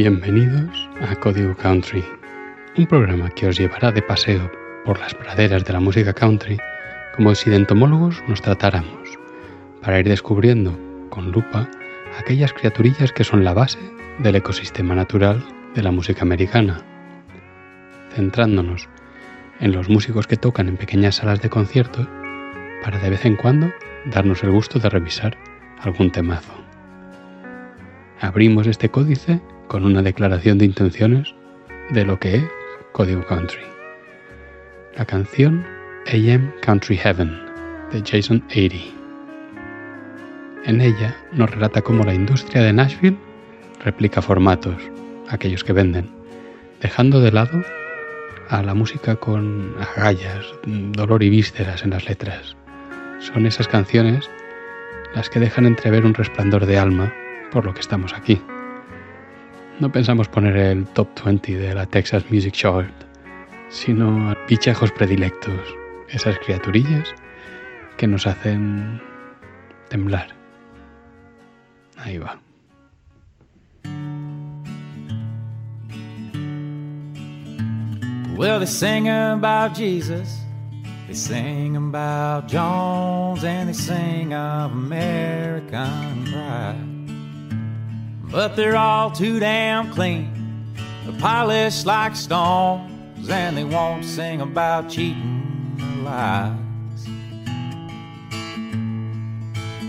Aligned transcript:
Bienvenidos 0.00 0.88
a 1.00 1.16
Código 1.16 1.56
Country, 1.56 2.04
un 2.76 2.86
programa 2.86 3.30
que 3.30 3.48
os 3.48 3.58
llevará 3.58 3.90
de 3.90 4.00
paseo 4.00 4.48
por 4.84 5.00
las 5.00 5.12
praderas 5.12 5.64
de 5.64 5.72
la 5.72 5.80
música 5.80 6.12
country 6.12 6.56
como 7.16 7.34
si 7.34 7.50
de 7.50 7.56
entomólogos 7.56 8.22
nos 8.28 8.40
tratáramos, 8.40 9.18
para 9.82 9.98
ir 9.98 10.08
descubriendo 10.08 10.78
con 11.10 11.32
lupa 11.32 11.68
aquellas 12.16 12.52
criaturillas 12.52 13.10
que 13.10 13.24
son 13.24 13.42
la 13.42 13.54
base 13.54 13.80
del 14.20 14.36
ecosistema 14.36 14.94
natural 14.94 15.44
de 15.74 15.82
la 15.82 15.90
música 15.90 16.22
americana, 16.22 16.80
centrándonos 18.14 18.88
en 19.58 19.72
los 19.72 19.88
músicos 19.88 20.28
que 20.28 20.36
tocan 20.36 20.68
en 20.68 20.76
pequeñas 20.76 21.16
salas 21.16 21.42
de 21.42 21.50
concierto 21.50 22.06
para 22.84 23.00
de 23.00 23.10
vez 23.10 23.24
en 23.24 23.34
cuando 23.34 23.72
darnos 24.04 24.44
el 24.44 24.52
gusto 24.52 24.78
de 24.78 24.90
revisar 24.90 25.36
algún 25.80 26.12
temazo. 26.12 26.54
Abrimos 28.20 28.68
este 28.68 28.90
códice 28.90 29.40
con 29.68 29.84
una 29.84 30.02
declaración 30.02 30.58
de 30.58 30.64
intenciones 30.64 31.34
de 31.90 32.04
lo 32.04 32.18
que 32.18 32.36
es 32.36 32.44
Código 32.92 33.24
Country. 33.26 33.62
La 34.96 35.04
canción 35.04 35.64
AM 36.12 36.52
Country 36.62 36.96
Heaven 36.96 37.38
de 37.92 38.02
Jason 38.04 38.42
80. 38.46 38.76
En 40.64 40.80
ella 40.80 41.16
nos 41.32 41.50
relata 41.50 41.82
cómo 41.82 42.02
la 42.02 42.14
industria 42.14 42.62
de 42.62 42.72
Nashville 42.72 43.18
replica 43.84 44.20
formatos, 44.20 44.76
aquellos 45.28 45.62
que 45.62 45.72
venden, 45.72 46.10
dejando 46.80 47.20
de 47.20 47.32
lado 47.32 47.62
a 48.48 48.62
la 48.62 48.74
música 48.74 49.16
con 49.16 49.74
agallas, 49.96 50.46
dolor 50.64 51.22
y 51.22 51.30
vísceras 51.30 51.84
en 51.84 51.90
las 51.90 52.08
letras. 52.08 52.56
Son 53.20 53.46
esas 53.46 53.68
canciones 53.68 54.28
las 55.14 55.28
que 55.30 55.40
dejan 55.40 55.66
entrever 55.66 56.04
un 56.04 56.14
resplandor 56.14 56.66
de 56.66 56.78
alma 56.78 57.12
por 57.50 57.64
lo 57.64 57.74
que 57.74 57.80
estamos 57.80 58.14
aquí. 58.14 58.40
No 59.80 59.92
pensamos 59.92 60.26
poner 60.26 60.56
el 60.56 60.86
top 60.86 61.08
20 61.24 61.56
de 61.56 61.72
la 61.72 61.86
Texas 61.86 62.24
Music 62.32 62.52
Chart, 62.52 62.92
sino 63.68 64.34
bichejos 64.48 64.90
predilectos, 64.90 65.60
esas 66.08 66.36
criaturillas 66.40 67.14
que 67.96 68.08
nos 68.08 68.26
hacen 68.26 69.00
temblar. 69.88 70.34
Ahí 71.96 72.18
va. 72.18 72.40
Well, 78.36 78.58
they 78.58 78.66
sing 78.66 79.08
about 79.08 79.76
Jesus, 79.76 80.40
they 81.06 81.14
sing 81.14 81.76
about 81.76 82.48
Jones, 82.48 83.44
and 83.44 83.68
they 83.68 83.74
sing 83.74 84.32
of 84.32 84.72
American 84.72 86.24
pride. 86.32 86.97
But 88.30 88.56
they're 88.56 88.76
all 88.76 89.10
too 89.10 89.40
damn 89.40 89.90
clean. 89.92 90.74
They're 91.04 91.18
polished 91.20 91.86
like 91.86 92.14
stones, 92.14 93.28
and 93.28 93.56
they 93.56 93.64
won't 93.64 94.04
sing 94.04 94.40
about 94.40 94.90
cheating 94.90 96.04
lies. 96.04 96.52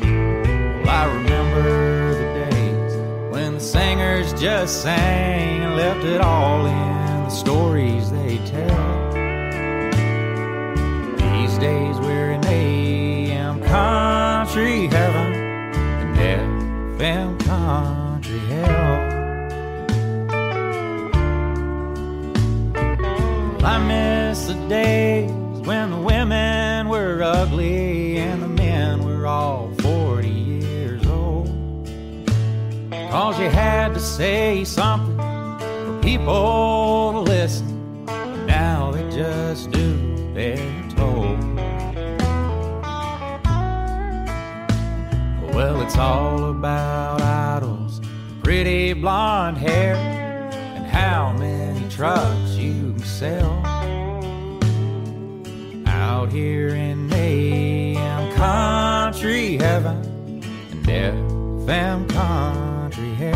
Well, 0.01 0.89
I 0.89 1.05
remember 1.13 2.13
the 2.13 2.49
days 2.49 3.31
when 3.31 3.53
the 3.55 3.59
singers 3.59 4.33
just 4.39 4.81
sang 4.81 5.61
and 5.63 5.75
left 5.75 6.05
it 6.05 6.21
all 6.21 6.65
in 6.65 7.23
the 7.23 7.29
stories 7.29 8.09
they 8.11 8.37
tell. 8.45 9.09
These 11.17 11.57
days 11.57 11.97
we're 11.99 12.31
in 12.31 12.45
AM 12.45 13.61
country 13.63 14.87
heaven 14.87 15.33
and 15.33 16.97
FM 16.97 17.39
country 17.45 17.98
I 23.63 23.77
miss 23.77 24.47
the 24.47 24.53
days 24.67 25.31
when 25.67 25.91
the 25.91 25.97
women 25.97 26.87
were 26.87 27.21
ugly 27.21 28.17
and 28.17 28.41
the 28.41 28.47
men 28.47 29.03
were 29.03 29.27
all 29.27 29.73
40 29.81 30.27
years 30.29 31.05
old. 31.07 31.47
Cause 32.91 33.39
you 33.39 33.49
had 33.49 33.93
to 33.93 33.99
say 33.99 34.63
something 34.63 35.17
for 35.17 35.99
people 36.01 37.11
to 37.13 37.19
listen. 37.19 38.05
Now 38.45 38.91
they 38.91 39.03
just 39.15 39.71
do 39.71 40.09
they're 40.33 40.89
told. 40.95 41.37
Well, 45.53 45.81
it's 45.81 45.97
all 45.97 46.51
about 46.51 47.21
idols 47.21 47.99
pretty 48.41 48.93
blonde 48.93 49.57
hair 49.57 49.95
and 49.95 50.85
how 50.87 51.33
many 51.33 51.68
trucks 51.99 52.51
you 52.51 52.93
can 52.93 53.03
sell 53.03 53.61
out 55.85 56.31
here 56.31 56.69
in 56.69 57.11
AM 57.11 58.33
country 58.35 59.57
heaven 59.57 59.97
and 60.63 60.85
FM 60.87 62.07
country 62.07 63.13
hell. 63.15 63.33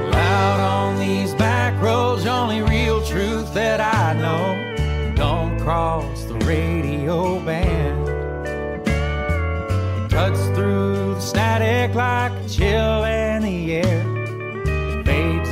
Well, 0.00 0.14
out 0.14 0.60
on 0.60 0.98
these 0.98 1.34
back 1.34 1.78
roads, 1.82 2.24
only 2.24 2.62
real 2.62 3.04
truth 3.04 3.52
that 3.52 3.82
I 3.82 4.14
know 4.14 5.14
don't 5.14 5.60
cross 5.60 6.13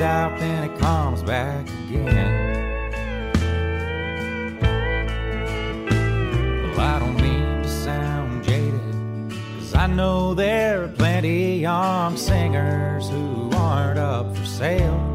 out, 0.02 0.38
then 0.38 0.64
it 0.64 0.78
comes 0.78 1.22
back 1.22 1.66
again. 1.88 2.52
Well, 6.76 6.80
I 6.80 6.98
don't 6.98 7.16
mean 7.16 7.62
to 7.62 7.68
sound 7.68 8.44
jaded, 8.44 8.80
cause 9.58 9.74
I 9.74 9.86
know 9.86 10.34
there 10.34 10.84
are 10.84 10.88
plenty 10.88 11.60
young 11.60 12.16
singers 12.16 13.08
who 13.08 13.50
aren't 13.54 13.98
up 13.98 14.36
for 14.36 14.44
sale. 14.44 15.08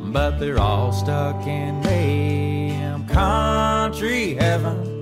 But 0.00 0.38
they're 0.38 0.58
all 0.58 0.92
stuck 0.92 1.46
in 1.46 1.86
AM 1.86 3.06
country 3.06 4.34
heaven. 4.34 4.96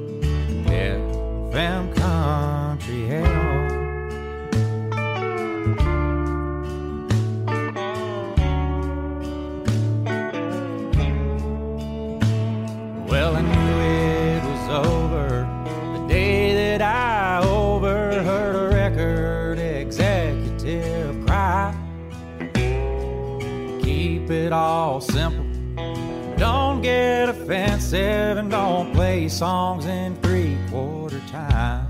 FM 1.54 1.94
country 1.94 2.53
all 24.54 25.00
simple. 25.00 25.44
don't 26.36 26.80
get 26.80 27.28
offensive 27.28 28.36
and 28.38 28.50
don't 28.50 28.92
play 28.94 29.28
songs 29.28 29.84
in 29.86 30.14
three 30.22 30.56
quarter 30.70 31.20
time. 31.28 31.88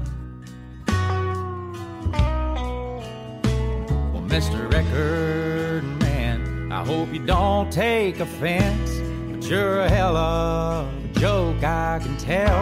Well, 4.12 4.24
Mr. 4.34 4.72
Record 4.72 5.84
Man, 6.00 6.72
I 6.72 6.82
hope 6.84 7.12
you 7.12 7.24
don't 7.24 7.70
take 7.70 8.20
offense, 8.20 8.90
but 9.30 9.42
you're 9.48 9.80
a 9.80 9.88
hell 9.88 10.16
of 10.16 10.88
a 11.04 11.20
joke, 11.20 11.62
I 11.62 12.00
can 12.02 12.16
tell. 12.16 12.60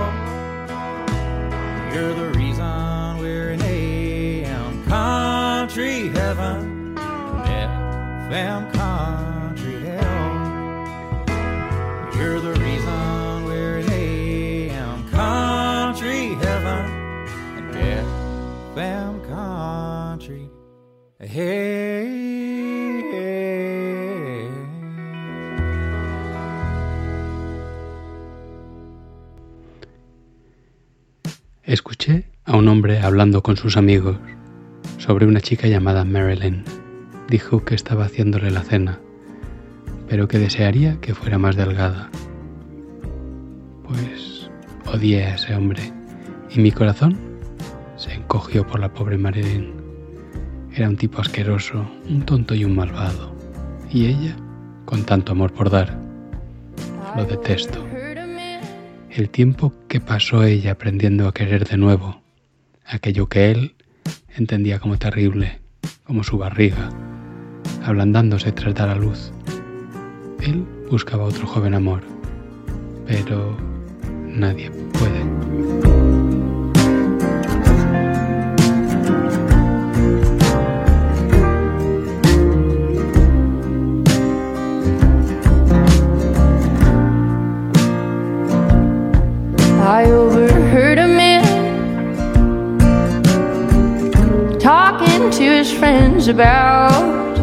You're 1.95 2.15
the 2.15 2.39
reason 2.39 3.19
we're 3.19 3.53
in 3.53 3.63
AM 3.63 4.85
country 4.87 6.09
heaven, 6.09 6.97
FM 6.97 8.82
Escuché 31.63 32.27
a 32.45 32.55
un 32.55 32.69
hombre 32.69 32.99
hablando 33.01 33.43
con 33.43 33.57
sus 33.57 33.79
amigos 33.79 34.19
sobre 34.99 35.25
una 35.25 35.41
chica 35.41 35.69
llamada 35.69 36.05
Marilyn. 36.05 36.65
Dijo 37.31 37.65
que 37.65 37.77
estaba 37.77 38.05
haciéndole 38.05 38.51
la 38.51 38.61
cena, 38.61 39.01
pero 40.11 40.29
que 40.29 40.39
desearía 40.39 41.01
que 41.01 41.15
fuera 41.15 41.39
más 41.39 41.57
delgada. 41.57 42.11
Pues 43.85 44.51
odié 44.85 45.25
a 45.25 45.37
ese 45.37 45.55
hombre 45.55 45.95
y 46.51 46.61
mi 46.61 46.73
corazón 46.73 47.17
se 47.97 48.13
encogió 48.13 48.67
por 48.67 48.81
la 48.81 48.93
pobre 48.93 49.17
Marilyn. 49.17 49.82
Era 50.75 50.89
un 50.89 50.97
tipo 50.97 51.21
asqueroso, 51.21 51.87
un 52.09 52.23
tonto 52.23 52.55
y 52.55 52.65
un 52.65 52.75
malvado. 52.75 53.35
Y 53.91 54.07
ella, 54.07 54.35
con 54.87 55.05
tanto 55.05 55.33
amor 55.33 55.53
por 55.53 55.69
dar. 55.69 55.99
Lo 57.15 57.27
detesto. 57.27 57.85
El 59.11 59.29
tiempo 59.29 59.75
que 59.89 60.01
pasó 60.01 60.45
ella 60.45 60.73
aprendiendo 60.73 61.29
a 61.29 61.35
querer 61.35 61.69
de 61.69 61.77
nuevo, 61.77 62.23
aquello 62.87 63.29
que 63.29 63.51
él 63.51 63.75
entendía 64.35 64.79
como 64.79 64.97
terrible, 64.99 65.61
como 66.05 66.25
su 66.25 66.39
barriga, 66.39 66.89
ablandándose 67.85 68.53
tras 68.53 68.75
dar 68.75 68.89
a 68.89 68.95
luz. 68.95 69.31
Él 70.41 70.65
buscaba 70.91 71.25
otro 71.25 71.47
joven 71.47 71.75
amor, 71.75 72.01
pero 73.07 73.57
nadie 74.27 74.71
puede. 74.71 75.32
I 89.83 90.05
overheard 90.13 90.99
a 90.99 91.09
man 91.09 91.43
talking 94.61 95.29
to 95.29 95.43
his 95.43 95.73
friends 95.73 96.29
about 96.29 97.37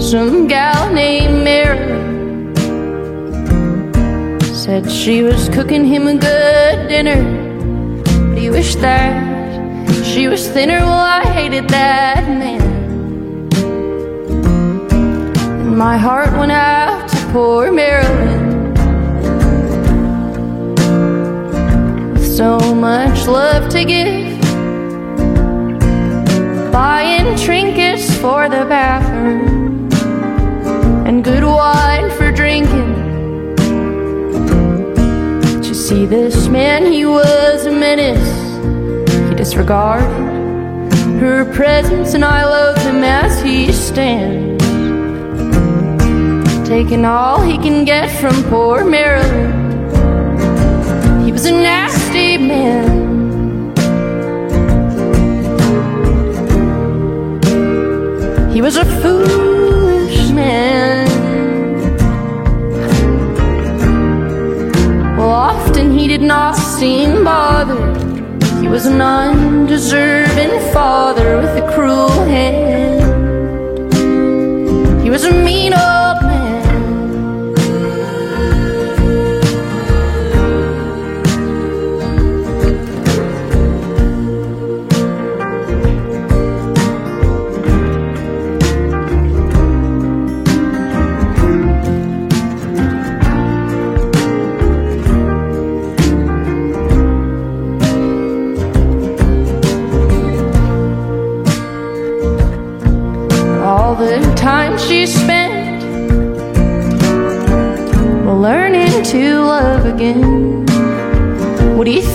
some 0.00 0.48
gal 0.48 0.92
named 0.92 1.44
Mary. 1.44 1.78
Said 4.52 4.90
she 4.90 5.22
was 5.22 5.48
cooking 5.50 5.84
him 5.84 6.08
a 6.08 6.16
good 6.16 6.88
dinner, 6.88 7.22
but 8.30 8.36
he 8.36 8.50
wished 8.50 8.80
that 8.80 9.14
she 10.04 10.26
was 10.26 10.48
thinner. 10.48 10.80
Well, 10.80 10.90
I 10.90 11.22
hated 11.22 11.68
that 11.68 12.26
man. 12.26 12.62
And 15.60 15.78
my 15.78 15.96
heart 15.96 16.32
went 16.32 16.50
out 16.50 17.08
to 17.10 17.16
poor 17.32 17.70
Marilyn. 17.70 18.55
So 22.36 22.58
much 22.74 23.26
love 23.26 23.66
to 23.70 23.82
give. 23.82 24.38
Buying 26.70 27.34
trinkets 27.38 28.14
for 28.18 28.50
the 28.50 28.66
bathroom 28.68 29.90
and 31.06 31.24
good 31.24 31.42
wine 31.42 32.10
for 32.10 32.30
drinking. 32.30 32.92
But 35.40 35.66
you 35.66 35.72
see, 35.72 36.04
this 36.04 36.48
man, 36.48 36.92
he 36.92 37.06
was 37.06 37.64
a 37.64 37.72
menace. 37.72 38.28
He 39.30 39.34
disregarded 39.34 40.04
her 41.20 41.50
presence, 41.54 42.12
and 42.12 42.22
I 42.22 42.44
loathe 42.44 42.82
him 42.82 43.02
as 43.02 43.40
he 43.40 43.72
stands. 43.72 44.62
Taking 46.68 47.06
all 47.06 47.40
he 47.40 47.56
can 47.56 47.86
get 47.86 48.10
from 48.20 48.42
poor 48.50 48.84
Marilyn. 48.84 49.65
He 51.36 51.42
was 51.42 51.50
a 51.50 51.52
nasty 51.52 52.38
man. 52.38 52.86
He 58.50 58.62
was 58.62 58.78
a 58.78 58.86
foolish 59.02 60.30
man. 60.30 61.06
Well, 65.18 65.28
often 65.28 65.92
he 65.92 66.08
did 66.08 66.22
not 66.22 66.54
seem 66.56 67.24
bothered. 67.24 68.42
He 68.62 68.68
was 68.68 68.86
an 68.86 69.02
undeserving 69.02 70.58
father 70.72 71.36
with 71.36 71.62
a 71.62 71.70
cruel 71.74 72.08
hand. 72.24 73.02
He 75.02 75.10
was 75.10 75.24
a 75.26 75.32
mean 75.32 75.74
old 75.74 76.25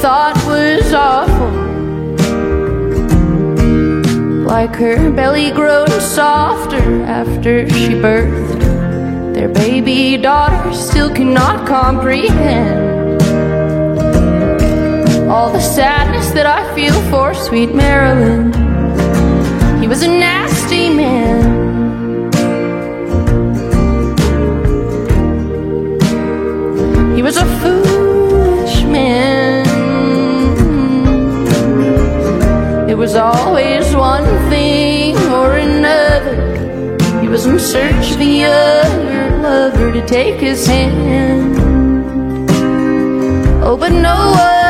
thought 0.02 0.36
was 0.48 0.94
awful. 0.96 1.52
Like 4.44 4.76
her 4.78 5.12
belly 5.12 5.52
growing 5.52 5.92
softer 6.00 7.04
after 7.04 7.70
she 7.70 7.90
birthed. 7.90 8.62
Their 9.36 9.50
baby 9.50 10.18
daughter 10.18 10.74
still 10.74 11.14
cannot 11.14 11.68
comprehend. 11.68 13.22
All 15.30 15.52
the 15.52 15.62
sadness 15.62 16.32
that 16.32 16.48
I 16.48 16.74
feel 16.74 17.00
for 17.12 17.36
sweet 17.36 17.76
Marilyn. 17.76 18.52
He 19.80 19.88
was 19.88 20.02
a 20.02 20.08
nasty 20.08 20.90
man. 20.90 21.71
Was 33.12 33.36
always 33.36 33.94
one 33.94 34.24
thing 34.50 35.18
or 35.34 35.58
another. 35.58 36.98
He 37.20 37.28
was 37.28 37.46
in 37.46 37.60
search 37.60 38.12
of 38.12 38.20
the 38.20 38.46
other 38.46 39.38
lover 39.42 39.92
to 39.92 40.06
take 40.06 40.40
his 40.40 40.66
hand. 40.66 41.58
Oh, 43.66 43.76
but 43.76 43.92
no 43.92 44.16
one 44.32 44.61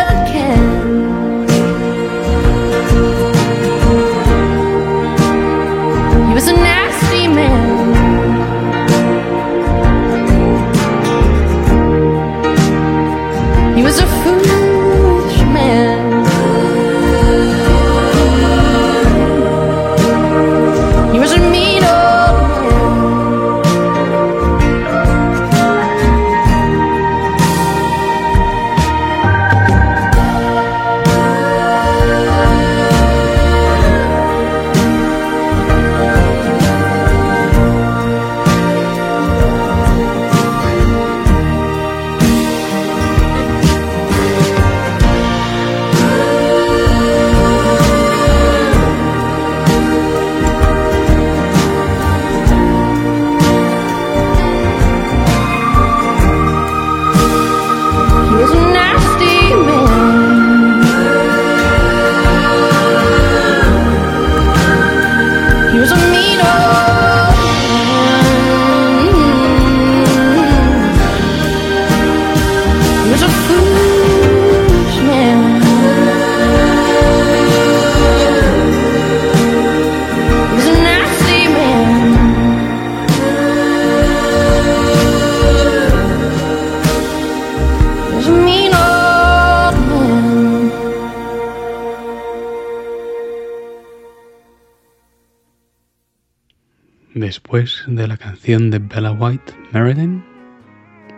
de 98.43 98.79
Bella 98.79 99.12
White, 99.12 99.53
Marilyn, 99.71 100.24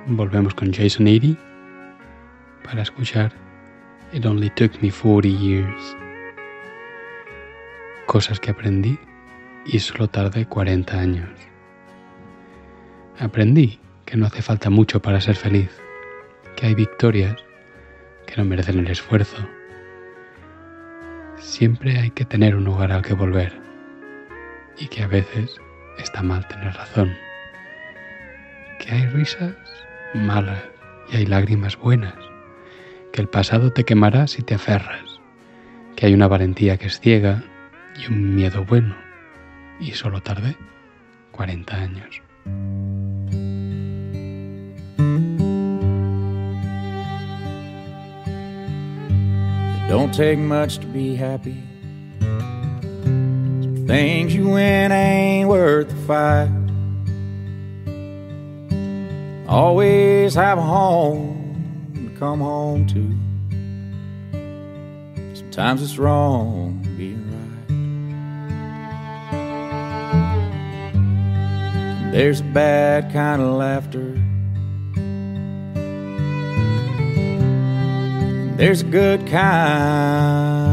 volvemos 0.08 0.53
con 0.53 0.74
Jason 0.74 1.08
Eady 1.08 1.38
para 2.65 2.82
escuchar 2.82 3.32
It 4.12 4.25
Only 4.25 4.50
Took 4.50 4.82
Me 4.82 4.92
40 4.92 5.30
Years. 5.30 5.98
Cosas 8.08 8.42
que 8.42 8.51
aprendí 8.51 9.00
y 9.65 9.80
solo 9.80 10.10
tardé 10.10 10.46
40 10.46 11.00
años. 11.00 11.30
Aprendí 13.20 13.80
que 14.03 14.18
no 14.18 14.25
hace 14.25 14.42
falta 14.42 14.70
mucho 14.70 15.01
para 15.01 15.22
ser 15.22 15.38
feliz, 15.38 15.70
que 16.58 16.65
hay 16.65 16.75
victorias 16.75 17.38
que 18.27 18.36
no 18.36 18.44
merecen 18.44 18.80
el 18.80 18.88
esfuerzo. 18.88 19.48
Siempre 21.38 21.98
hay 22.00 22.12
que 22.12 22.25
tener 22.25 22.53
un 22.53 22.65
lugar 22.65 22.92
al 22.92 23.01
que 23.01 23.13
volver 23.13 23.53
y 24.77 24.89
que 24.89 25.03
a 25.03 25.08
veces 25.08 25.62
está 25.97 26.21
mal 26.21 26.47
tener 26.47 26.73
razón. 26.73 27.15
Que 28.79 28.91
hay 28.91 29.07
risas 29.07 29.55
malas 30.13 30.63
y 31.12 31.17
hay 31.17 31.25
lágrimas 31.25 31.77
buenas. 31.77 32.15
Que 33.12 33.21
el 33.21 33.29
pasado 33.29 33.71
te 33.71 33.83
quemará 33.83 34.27
si 34.27 34.41
te 34.41 34.55
aferras. 34.55 35.19
Que 35.95 36.07
hay 36.07 36.13
una 36.13 36.27
valentía 36.27 36.77
que 36.77 36.88
es 36.88 37.00
ciega 37.00 37.43
y 37.95 38.12
un 38.12 38.35
miedo 38.35 38.65
bueno. 38.65 38.95
Y 39.79 39.91
solo 39.91 40.21
tardé 40.21 40.55
40 41.31 41.75
años. 41.75 42.21
don't 49.93 50.12
take 50.12 50.39
much 50.39 50.79
to 50.79 50.88
be 50.88 51.13
happy. 51.15 51.73
Things 53.88 54.34
you 54.34 54.50
win 54.50 54.92
ain't 54.92 55.50
worth 55.50 55.90
the 55.90 55.96
fight. 56.08 56.50
Always 59.48 60.36
have 60.36 60.58
a 60.58 60.62
home 60.62 61.92
to 61.94 62.10
come 62.18 62.40
home 62.40 62.88
to. 62.88 63.18
Sometimes 65.36 65.82
it's 65.84 65.98
wrong 65.98 66.82
being 66.98 67.30
right. 67.30 67.42
there's 72.12 72.40
a 72.40 72.44
bad 72.44 73.12
kind 73.12 73.42
of 73.42 73.50
laughter. 73.56 74.18
there's 78.56 78.82
a 78.82 78.86
good 78.86 79.28
kind 79.28 80.73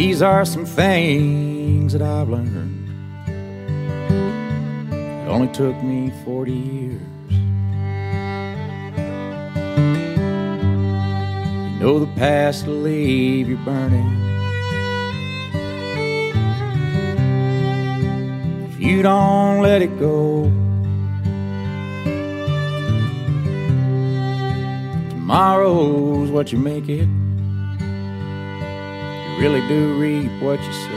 These 0.00 0.22
are 0.22 0.46
some 0.46 0.64
things 0.64 1.92
that 1.92 2.00
I've 2.00 2.30
learned. 2.30 2.88
It 4.90 5.28
only 5.28 5.48
took 5.48 5.76
me 5.82 6.10
40 6.24 6.52
years. 6.52 7.02
You 11.68 11.80
know 11.80 11.98
the 11.98 12.10
past 12.16 12.66
will 12.66 12.76
leave 12.76 13.50
you 13.50 13.58
burning. 13.58 14.10
If 18.70 18.80
you 18.80 19.02
don't 19.02 19.60
let 19.60 19.82
it 19.82 19.98
go, 19.98 20.44
tomorrow's 25.10 26.30
what 26.30 26.52
you 26.52 26.58
make 26.58 26.88
it 26.88 27.19
really 29.40 29.66
do 29.68 29.98
reap 29.98 30.30
what 30.42 30.60
you 30.62 30.70
sow. 30.70 30.90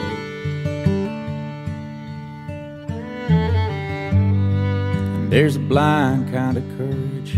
And 5.22 5.32
there's 5.32 5.56
a 5.56 5.60
blind 5.60 6.30
kind 6.30 6.58
of 6.58 6.64
courage. 6.78 7.36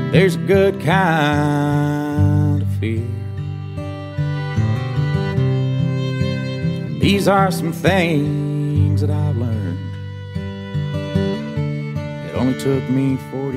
And 0.00 0.14
there's 0.14 0.36
a 0.36 0.38
good 0.38 0.80
kind 0.80 2.62
of 2.62 2.68
fear. 2.78 3.08
And 6.86 7.00
these 7.00 7.26
are 7.26 7.50
some 7.50 7.72
things 7.72 9.00
that 9.00 9.10
I've 9.10 9.36
learned. 9.36 9.80
It 12.28 12.36
only 12.36 12.56
took 12.60 12.88
me 12.88 13.16
40 13.32 13.47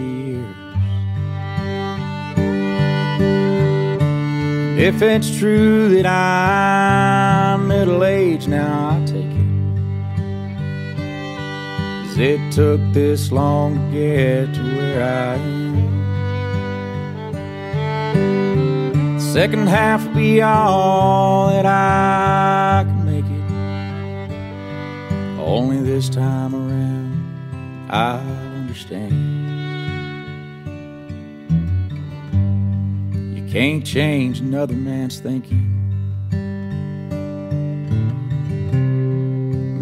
If 4.81 5.03
it's 5.03 5.37
true 5.37 5.89
that 5.89 6.07
I'm 6.07 7.67
middle 7.67 8.03
aged 8.03 8.47
now, 8.49 8.97
I 8.97 9.05
take 9.05 9.25
it. 9.25 9.45
Cause 12.07 12.17
it 12.17 12.51
took 12.51 12.81
this 12.91 13.31
long 13.31 13.75
to 13.75 13.81
get 13.91 14.55
to 14.55 14.61
where 14.75 15.03
I 15.03 15.35
am. 15.35 15.91
Second 19.19 19.69
half 19.69 20.03
will 20.07 20.15
be 20.15 20.41
all 20.41 21.49
that 21.49 21.67
I 21.67 22.83
can 22.87 23.05
make 23.05 23.25
it. 23.25 23.49
Only 25.39 25.79
this 25.81 26.09
time 26.09 26.55
around, 26.55 27.87
I'll 27.91 28.17
understand. 28.57 29.20
Can't 33.51 33.85
change 33.85 34.39
another 34.39 34.73
man's 34.73 35.19
thinking 35.19 35.67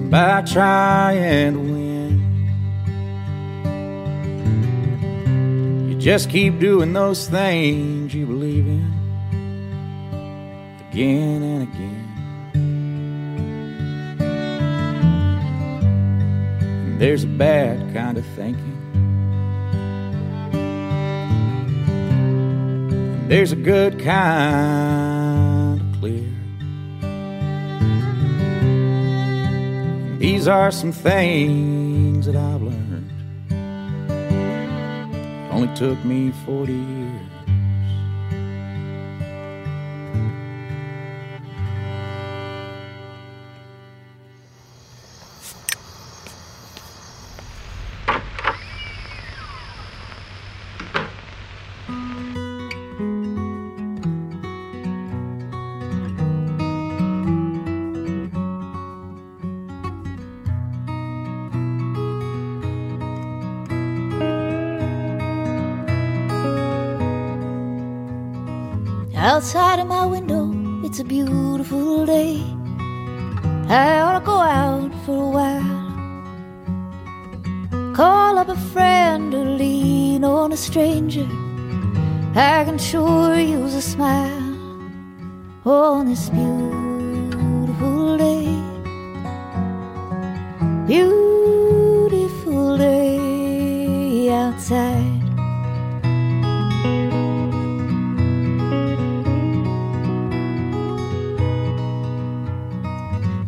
by 0.09 0.41
trying 0.41 1.53
to 1.53 1.59
win. 1.59 2.19
You 5.87 5.99
just 5.99 6.31
keep 6.31 6.57
doing 6.57 6.93
those 6.93 7.27
things 7.27 8.11
you 8.11 8.25
believe 8.25 8.65
in 8.65 8.91
again 10.89 11.43
and 11.43 11.61
again. 11.61 12.07
And 16.87 16.99
there's 16.99 17.23
a 17.23 17.27
bad 17.27 17.93
kind 17.93 18.17
of 18.17 18.25
thinking. 18.35 18.78
There's 23.29 23.51
a 23.51 23.55
good 23.55 23.99
kind 23.99 25.79
of 25.79 25.99
clear. 25.99 26.27
These 30.17 30.47
are 30.47 30.71
some 30.71 30.91
things 30.91 32.25
that 32.25 32.35
I've 32.35 32.63
learned. 32.63 33.11
It 35.13 35.53
only 35.53 35.71
took 35.75 36.03
me 36.03 36.31
40 36.43 36.98
sure 83.29 83.39
use 83.39 83.75
a 83.75 83.81
smile 83.81 84.55
on 85.65 86.07
this 86.07 86.29
beautiful 86.29 88.17
day. 88.17 88.47
Beautiful 90.87 92.77
day 92.77 94.29
outside. 94.31 95.23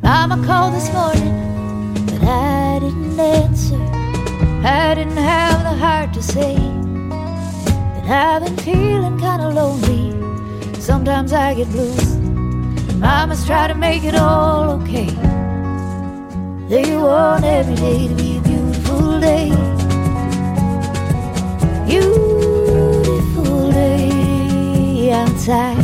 Mama 0.04 0.38
called 0.46 0.74
this 0.76 0.92
morning, 0.94 1.36
but 2.06 2.22
I 2.24 2.80
didn't 2.80 3.20
answer. 3.20 3.82
I 4.64 4.94
didn't 4.96 5.18
have 5.18 5.64
the 5.64 5.76
heart 5.84 6.14
to 6.14 6.22
say 6.22 6.71
I've 8.14 8.44
been 8.44 8.58
feeling 8.58 9.18
kinda 9.18 9.48
lonely 9.50 10.12
Sometimes 10.82 11.32
I 11.32 11.54
get 11.54 11.70
blue. 11.70 11.96
I 13.02 13.26
must 13.26 13.46
try 13.48 13.68
to 13.68 13.76
make 13.76 14.04
it 14.04 14.16
all 14.16 14.72
okay. 14.82 15.10
They 16.68 16.98
want 16.98 17.46
every 17.46 17.76
day 17.76 18.08
to 18.10 18.16
be 18.16 18.38
a 18.38 18.42
beautiful 18.42 19.20
day. 19.20 19.50
Beautiful 21.88 23.72
day 23.72 25.12
outside. 25.14 25.78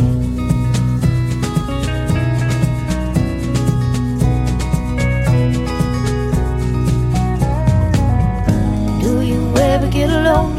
Do 9.00 9.20
you 9.22 9.56
ever 9.56 9.88
get 9.88 10.10
lonely? 10.10 10.57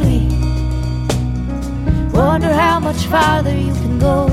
Wonder 2.20 2.52
how 2.52 2.82
much 2.82 3.06
farther 3.06 3.56
you 3.56 3.72
can 3.76 3.98
go. 3.98 4.28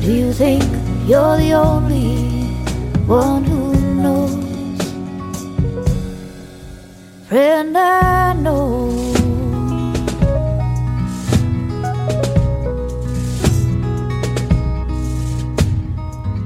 Do 0.00 0.12
you 0.12 0.32
think 0.32 0.64
you're 1.06 1.36
the 1.36 1.52
only 1.52 2.24
one 3.06 3.44
who 3.44 3.72
knows? 4.02 4.82
Friend, 7.28 7.78
I 7.78 8.32
know. 8.32 8.90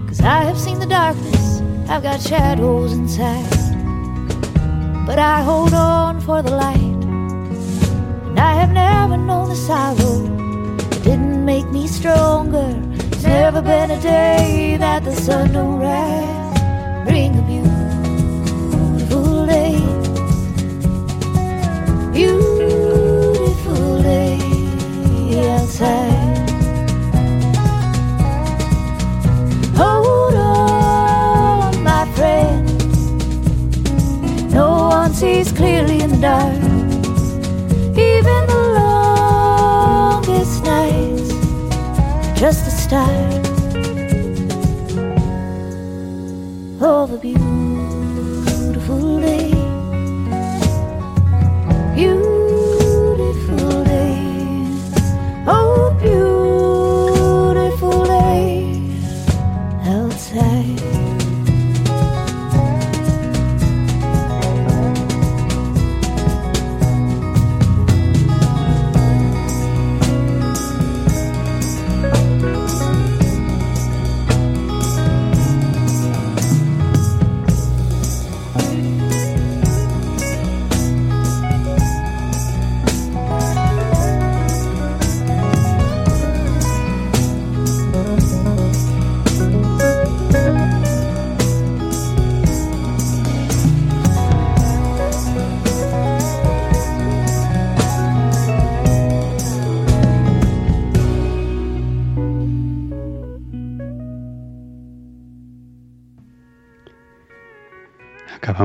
Cause 0.09 0.21
I 0.21 0.45
have 0.45 0.59
seen 0.59 0.79
the 0.79 0.87
darkness, 0.87 1.63
I've 1.89 2.03
got 2.03 2.21
shadows 2.21 2.93
inside. 2.93 3.49
But 5.07 5.19
I 5.19 5.41
hold 5.41 5.73
on 5.73 6.21
for 6.21 6.43
the 6.43 6.51
light. 6.51 6.94
I 8.49 8.53
have 8.61 8.73
never 8.73 9.17
known 9.17 9.49
the 9.49 9.57
sorrow. 9.57 10.17
It 10.95 11.03
didn't 11.03 11.45
make 11.45 11.67
me 11.71 11.87
stronger. 11.87 12.69
There's 13.11 13.25
never 13.25 13.63
been 13.63 13.91
a 13.91 14.01
day 14.01 14.77
that 14.79 15.03
the 15.03 15.15
sun 15.15 15.53
don't 15.53 15.79
rise. 15.81 17.09
Bring 17.09 17.31
a 17.39 17.45
beautiful 17.53 19.47
day. 19.47 19.77
Beautiful 22.13 24.03
day 24.03 24.39
outside. 25.57 26.23
Sees 35.15 35.53
clearly 35.53 36.01
in 36.01 36.11
the 36.11 36.17
dark. 36.17 36.64
Just 42.45 42.67
the 42.67 42.71
start. 42.71 43.47
Of 46.83 47.13
a 47.13 47.17
beautiful 47.17 47.64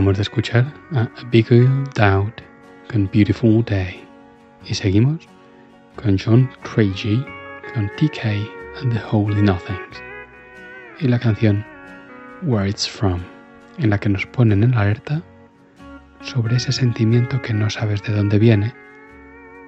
Acabamos 0.09 0.17
de 0.17 0.23
escuchar 0.23 0.73
a 0.93 1.01
A 1.01 1.29
Bigger 1.29 1.67
Doubt 1.93 2.41
con 2.91 3.07
Beautiful 3.13 3.63
Day. 3.65 4.03
Y 4.65 4.73
seguimos 4.73 5.29
con 5.97 6.17
John 6.17 6.49
Craigie 6.63 7.23
con 7.75 7.87
TK 7.89 8.25
and 8.81 8.91
the 8.91 9.01
Holy 9.11 9.39
Nothings. 9.39 10.01
Y 10.99 11.09
la 11.09 11.19
canción 11.19 11.63
Where 12.41 12.67
It's 12.67 12.89
From, 12.89 13.19
en 13.77 13.91
la 13.91 13.99
que 13.99 14.09
nos 14.09 14.25
ponen 14.25 14.63
en 14.63 14.73
alerta 14.73 15.21
sobre 16.21 16.55
ese 16.55 16.71
sentimiento 16.71 17.39
que 17.43 17.53
no 17.53 17.69
sabes 17.69 18.01
de 18.01 18.13
dónde 18.13 18.39
viene 18.39 18.73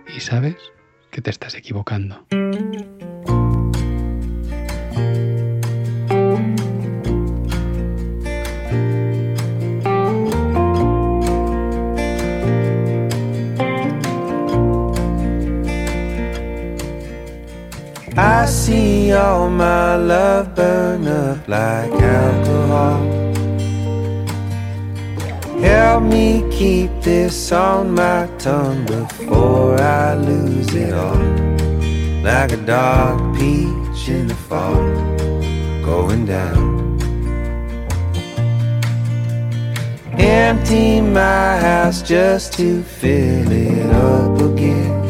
y 0.08 0.22
sabes 0.22 0.56
que 1.12 1.22
te 1.22 1.30
estás 1.30 1.54
equivocando. 1.54 2.26
I 18.17 18.45
see 18.45 19.13
all 19.13 19.50
my 19.50 19.95
love 19.95 20.54
burn 20.54 21.08
up 21.08 21.47
like 21.47 21.91
alcohol. 21.93 23.00
Help 25.62 26.04
me 26.04 26.43
keep 26.52 26.91
this 27.02 27.54
on 27.54 27.93
my 27.93 28.28
tongue 28.38 28.86
before 28.86 29.80
I 29.80 30.15
lose 30.15 30.74
it 30.74 30.93
all. 30.93 31.15
Like 32.21 32.52
a 32.52 32.58
dark 32.58 33.38
peach 33.38 34.10
in 34.10 34.28
the 34.28 34.36
fall, 34.36 34.76
going 35.86 36.26
down. 36.26 37.00
Empty 40.19 41.00
my 41.00 41.58
house 41.58 42.02
just 42.02 42.54
to 42.54 42.84
fill 42.84 43.52
it 43.52 43.89
up 43.89 44.41
again. 44.41 45.01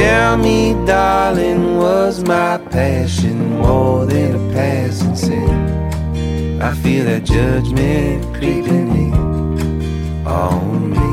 Tell 0.00 0.38
me, 0.38 0.72
darling, 0.86 1.76
was 1.76 2.24
my 2.24 2.56
passion 2.56 3.58
more 3.58 4.06
than 4.06 4.34
a 4.34 4.54
passing 4.54 5.14
sin? 5.14 6.58
I 6.58 6.72
feel 6.72 7.04
that 7.04 7.24
judgment 7.24 8.24
creeping 8.34 8.88
in 9.04 9.12
on 10.26 10.90
me. 10.92 11.10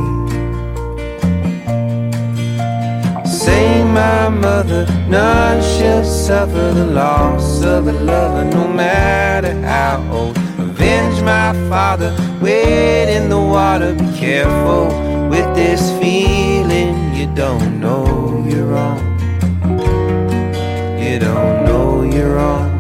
Say, 3.29 3.83
my 3.83 4.29
mother, 4.29 4.85
none 5.09 5.61
shall 5.61 6.05
suffer 6.05 6.71
the 6.73 6.85
loss 6.85 7.61
of 7.63 7.89
a 7.89 7.91
lover, 7.91 8.45
no 8.45 8.69
matter 8.69 9.53
how 9.63 10.01
old. 10.13 10.37
Avenge 10.57 11.21
my 11.23 11.51
father, 11.67 12.15
wait 12.41 13.13
in 13.13 13.27
the 13.27 13.37
water, 13.37 13.93
be 13.93 14.09
careful 14.17 14.85
with 15.27 15.53
this 15.55 15.91
feeling 15.99 17.06
you 17.17 17.25
don't 17.33 17.79
know 17.79 18.45
you're 18.47 18.67
wrong. 18.67 18.99
You 20.99 21.17
don't 21.17 21.65
know 21.65 22.03
you're 22.03 22.35
wrong. 22.35 22.79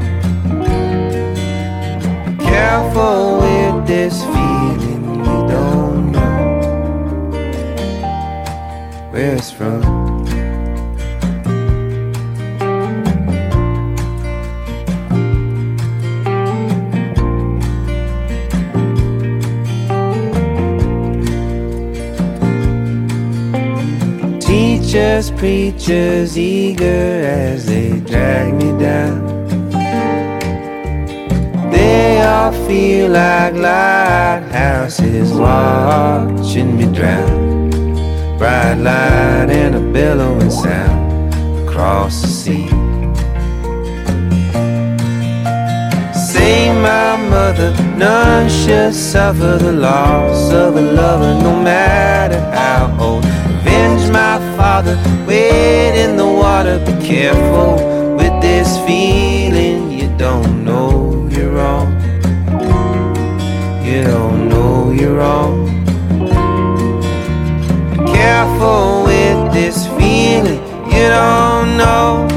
Careful 2.37 3.39
with 3.39 3.87
this 3.87 4.21
feeling 4.23 5.25
you 5.25 5.39
don't 5.49 6.11
know 6.11 6.51
where 9.09 9.35
it's 9.35 9.49
from. 9.49 9.96
Teachers, 24.97 25.29
preachers, 25.29 26.37
eager 26.39 27.21
as 27.23 27.67
they 27.67 27.99
drag 27.99 28.55
me 28.55 28.71
down. 28.79 29.27
They 31.69 32.23
all 32.23 32.51
feel 32.65 33.11
like 33.11 33.53
lighthouses 33.53 35.31
watching 35.33 36.77
me 36.77 36.85
drown. 36.85 37.69
Bright 38.39 38.79
light 38.79 39.51
and 39.51 39.75
a 39.75 39.93
bellowing 39.93 40.49
sound. 40.49 41.31
across 41.67 42.19
the 42.23 42.27
sea. 42.27 42.67
Say, 46.11 46.73
my 46.73 47.17
mother, 47.29 47.71
none 47.95 48.49
shall 48.49 48.91
suffer 48.91 49.59
the 49.59 49.73
loss 49.73 50.51
of 50.51 50.75
a 50.75 50.81
lover, 50.81 51.35
no 51.43 51.61
matter 51.61 52.39
how 52.51 52.97
old. 52.99 53.23
Avenge 53.23 54.09
my 54.11 54.46
wade 54.85 55.95
in 55.95 56.17
the 56.17 56.25
water, 56.25 56.77
be 56.79 56.93
careful 57.05 58.15
with 58.15 58.41
this 58.41 58.77
feeling. 58.85 59.91
You 59.91 60.15
don't 60.17 60.63
know 60.63 61.27
you're 61.31 61.51
wrong. 61.51 61.93
You 63.83 64.03
don't 64.03 64.49
know 64.49 64.91
you're 64.91 65.15
wrong. 65.15 65.65
Be 67.91 67.97
careful 68.13 69.03
with 69.05 69.53
this 69.53 69.87
feeling. 69.97 70.61
You 70.91 71.07
don't 71.09 71.77
know 71.77 72.27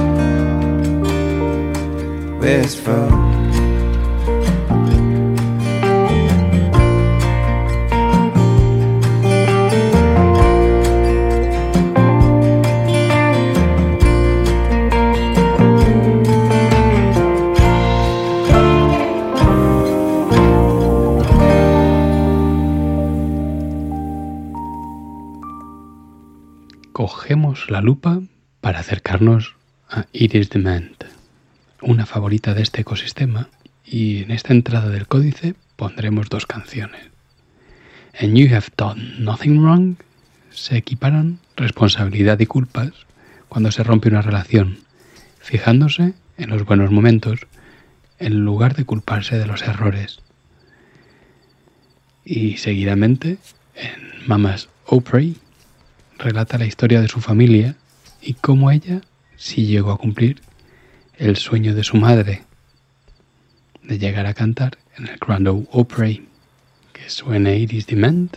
where 2.38 2.60
it's 2.60 2.74
from. 2.74 2.99
Lupa 27.80 28.20
para 28.60 28.80
acercarnos 28.80 29.54
a 29.88 30.06
Iris 30.12 30.50
Demand, 30.50 30.94
una 31.82 32.06
favorita 32.06 32.54
de 32.54 32.62
este 32.62 32.82
ecosistema, 32.82 33.48
y 33.84 34.22
en 34.22 34.30
esta 34.30 34.52
entrada 34.52 34.88
del 34.88 35.06
códice 35.06 35.54
pondremos 35.76 36.28
dos 36.28 36.46
canciones. 36.46 37.10
En 38.12 38.36
You 38.36 38.54
Have 38.54 38.66
Done 38.76 39.14
Nothing 39.18 39.60
Wrong 39.60 39.96
se 40.50 40.76
equiparan 40.76 41.38
responsabilidad 41.56 42.38
y 42.40 42.46
culpas 42.46 42.92
cuando 43.48 43.72
se 43.72 43.82
rompe 43.82 44.08
una 44.08 44.22
relación, 44.22 44.78
fijándose 45.40 46.14
en 46.36 46.50
los 46.50 46.64
buenos 46.64 46.90
momentos 46.90 47.40
en 48.18 48.44
lugar 48.44 48.74
de 48.76 48.84
culparse 48.84 49.38
de 49.38 49.46
los 49.46 49.62
errores. 49.62 50.20
Y 52.24 52.58
seguidamente, 52.58 53.38
en 53.74 54.26
Mama's 54.26 54.68
Opry, 54.86 55.36
relata 56.20 56.58
la 56.58 56.66
historia 56.66 57.00
de 57.00 57.08
su 57.08 57.20
familia 57.20 57.74
y 58.22 58.34
cómo 58.34 58.70
ella 58.70 59.00
sí 59.36 59.66
llegó 59.66 59.90
a 59.90 59.98
cumplir 59.98 60.42
el 61.16 61.36
sueño 61.36 61.74
de 61.74 61.84
su 61.84 61.96
madre 61.96 62.42
de 63.82 63.98
llegar 63.98 64.26
a 64.26 64.34
cantar 64.34 64.78
en 64.96 65.08
el 65.08 65.16
Grand 65.18 65.48
Ole 65.48 65.66
Opry. 65.72 66.26
Que 66.92 67.08
suene 67.08 67.56
Iris 67.56 67.86
Dement, 67.86 68.36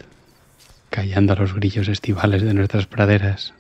callando 0.90 1.34
a 1.34 1.36
los 1.36 1.54
grillos 1.54 1.88
estivales 1.90 2.44
de 2.44 2.54
nuestras 2.54 2.86
praderas. 2.88 3.54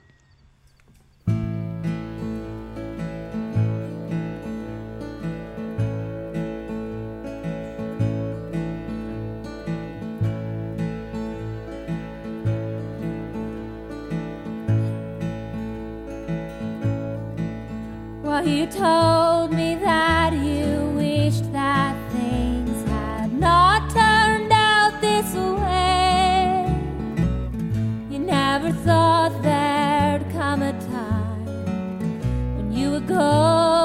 You 18.45 18.65
told 18.67 19.51
me 19.53 19.75
that 19.75 20.33
you 20.33 20.91
wished 20.95 21.51
that 21.53 21.95
things 22.11 22.89
had 22.89 23.31
not 23.31 23.89
turned 23.89 24.51
out 24.51 24.99
this 24.99 25.33
way. 25.33 26.67
You 28.09 28.19
never 28.19 28.71
thought 28.71 29.41
there'd 29.41 30.29
come 30.31 30.61
a 30.61 30.73
time 30.73 31.45
when 32.57 32.73
you 32.73 32.91
would 32.91 33.07
go 33.07 33.82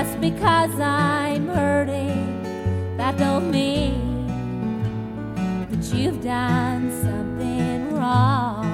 just 0.00 0.18
because 0.18 0.80
I'm 0.80 1.46
hurting, 1.48 2.96
that 2.96 3.18
don't 3.18 3.50
mean 3.50 4.26
that 5.68 5.94
you've 5.94 6.22
done 6.22 6.90
something 7.02 7.92
wrong. 7.92 8.64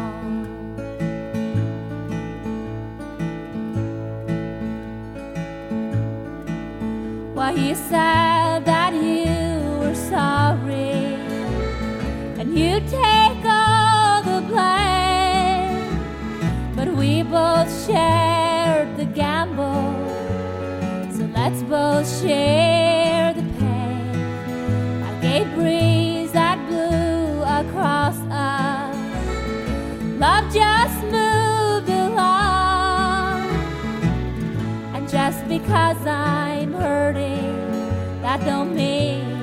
Well, 7.35 7.59
you 7.59 7.75
said 7.75 8.65
that 8.65 8.95
you 8.95 9.81
were 9.81 9.97
sorry, 9.97 11.17
and 12.39 12.57
you 12.57 12.79
take 12.87 13.45
all 13.45 14.23
the 14.23 14.41
blame. 14.47 15.91
But 16.77 16.95
we 16.95 17.25
both 17.25 17.69
shared 17.85 18.46
let's 21.49 21.63
both 21.63 22.23
share 22.23 23.33
the 23.33 23.43
pain. 23.61 25.01
Like 25.01 25.25
a 25.25 25.45
breeze 25.55 26.33
that 26.33 26.59
blew 26.67 27.43
across 27.43 28.19
us. 28.33 28.97
Love 30.19 30.53
just 30.53 31.01
moved 31.05 31.89
along. 31.89 33.43
And 34.93 35.09
just 35.09 35.47
because 35.47 36.05
I'm 36.05 36.73
hurting, 36.73 37.55
that 38.23 38.45
don't 38.45 38.75
mean 38.75 39.36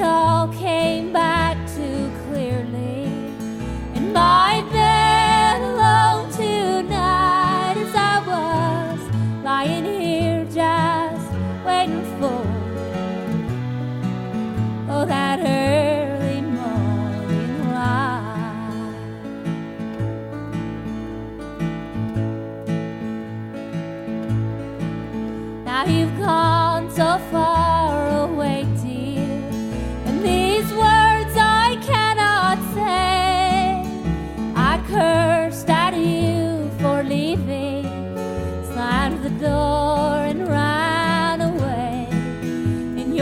It 0.00 0.06
all 0.06 0.39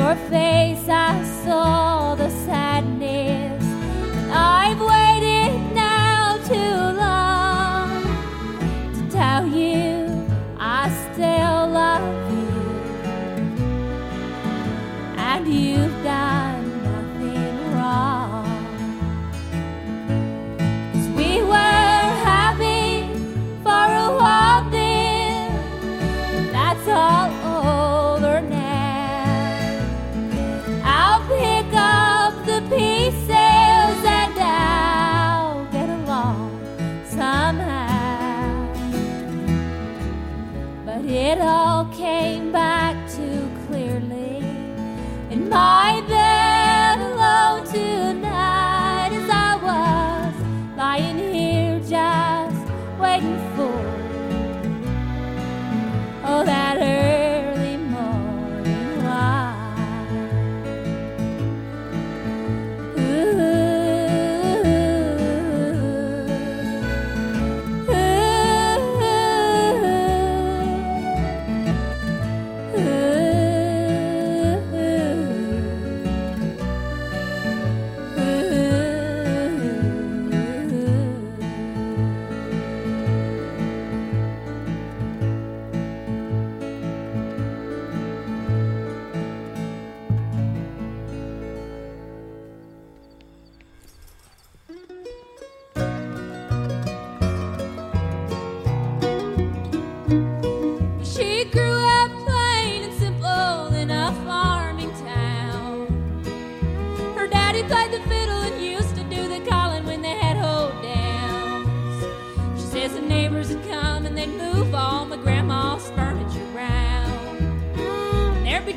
your 0.09 0.17
face 0.31 0.89
I 0.89 1.23
saw 1.45 1.88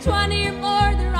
the 0.03 1.10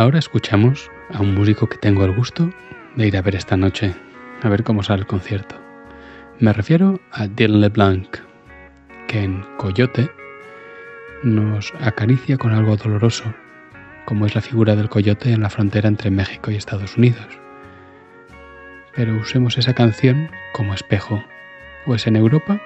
Ahora 0.00 0.18
escuchamos 0.18 0.90
a 1.12 1.20
un 1.20 1.34
músico 1.34 1.68
que 1.68 1.76
tengo 1.76 2.06
el 2.06 2.12
gusto 2.12 2.50
de 2.96 3.06
ir 3.06 3.18
a 3.18 3.20
ver 3.20 3.36
esta 3.36 3.58
noche, 3.58 3.94
a 4.40 4.48
ver 4.48 4.64
cómo 4.64 4.82
sale 4.82 5.00
el 5.00 5.06
concierto. 5.06 5.60
Me 6.38 6.54
refiero 6.54 6.98
a 7.12 7.26
Dylan 7.26 7.60
LeBlanc, 7.60 8.16
que 9.06 9.22
en 9.22 9.44
Coyote 9.58 10.10
nos 11.22 11.74
acaricia 11.82 12.38
con 12.38 12.52
algo 12.52 12.78
doloroso, 12.78 13.24
como 14.06 14.24
es 14.24 14.34
la 14.34 14.40
figura 14.40 14.74
del 14.74 14.88
coyote 14.88 15.34
en 15.34 15.42
la 15.42 15.50
frontera 15.50 15.88
entre 15.88 16.10
México 16.10 16.50
y 16.50 16.56
Estados 16.56 16.96
Unidos. 16.96 17.38
Pero 18.96 19.14
usemos 19.18 19.58
esa 19.58 19.74
canción 19.74 20.30
como 20.54 20.72
espejo, 20.72 21.22
pues 21.84 22.06
en 22.06 22.16
Europa 22.16 22.58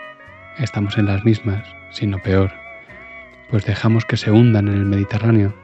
estamos 0.60 0.98
en 0.98 1.06
las 1.06 1.24
mismas, 1.24 1.66
sino 1.90 2.22
peor, 2.22 2.52
pues 3.50 3.64
dejamos 3.64 4.04
que 4.04 4.18
se 4.18 4.30
hundan 4.30 4.68
en 4.68 4.74
el 4.74 4.84
Mediterráneo 4.84 5.63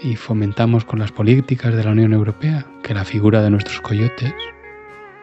y 0.00 0.16
fomentamos 0.16 0.84
con 0.84 0.98
las 0.98 1.12
políticas 1.12 1.74
de 1.74 1.84
la 1.84 1.90
Unión 1.90 2.12
Europea 2.12 2.66
que 2.82 2.94
la 2.94 3.04
figura 3.04 3.42
de 3.42 3.50
nuestros 3.50 3.80
coyotes 3.80 4.34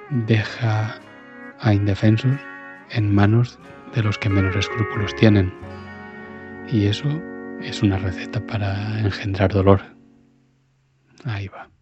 deja 0.09 0.99
a 1.59 1.73
indefensos 1.73 2.35
en 2.89 3.13
manos 3.13 3.59
de 3.95 4.03
los 4.03 4.17
que 4.17 4.29
menos 4.29 4.55
escrúpulos 4.55 5.15
tienen. 5.15 5.53
Y 6.71 6.85
eso 6.85 7.09
es 7.61 7.81
una 7.83 7.97
receta 7.97 8.45
para 8.45 8.99
engendrar 8.99 9.51
dolor. 9.51 9.81
Ahí 11.25 11.47
va. 11.47 11.72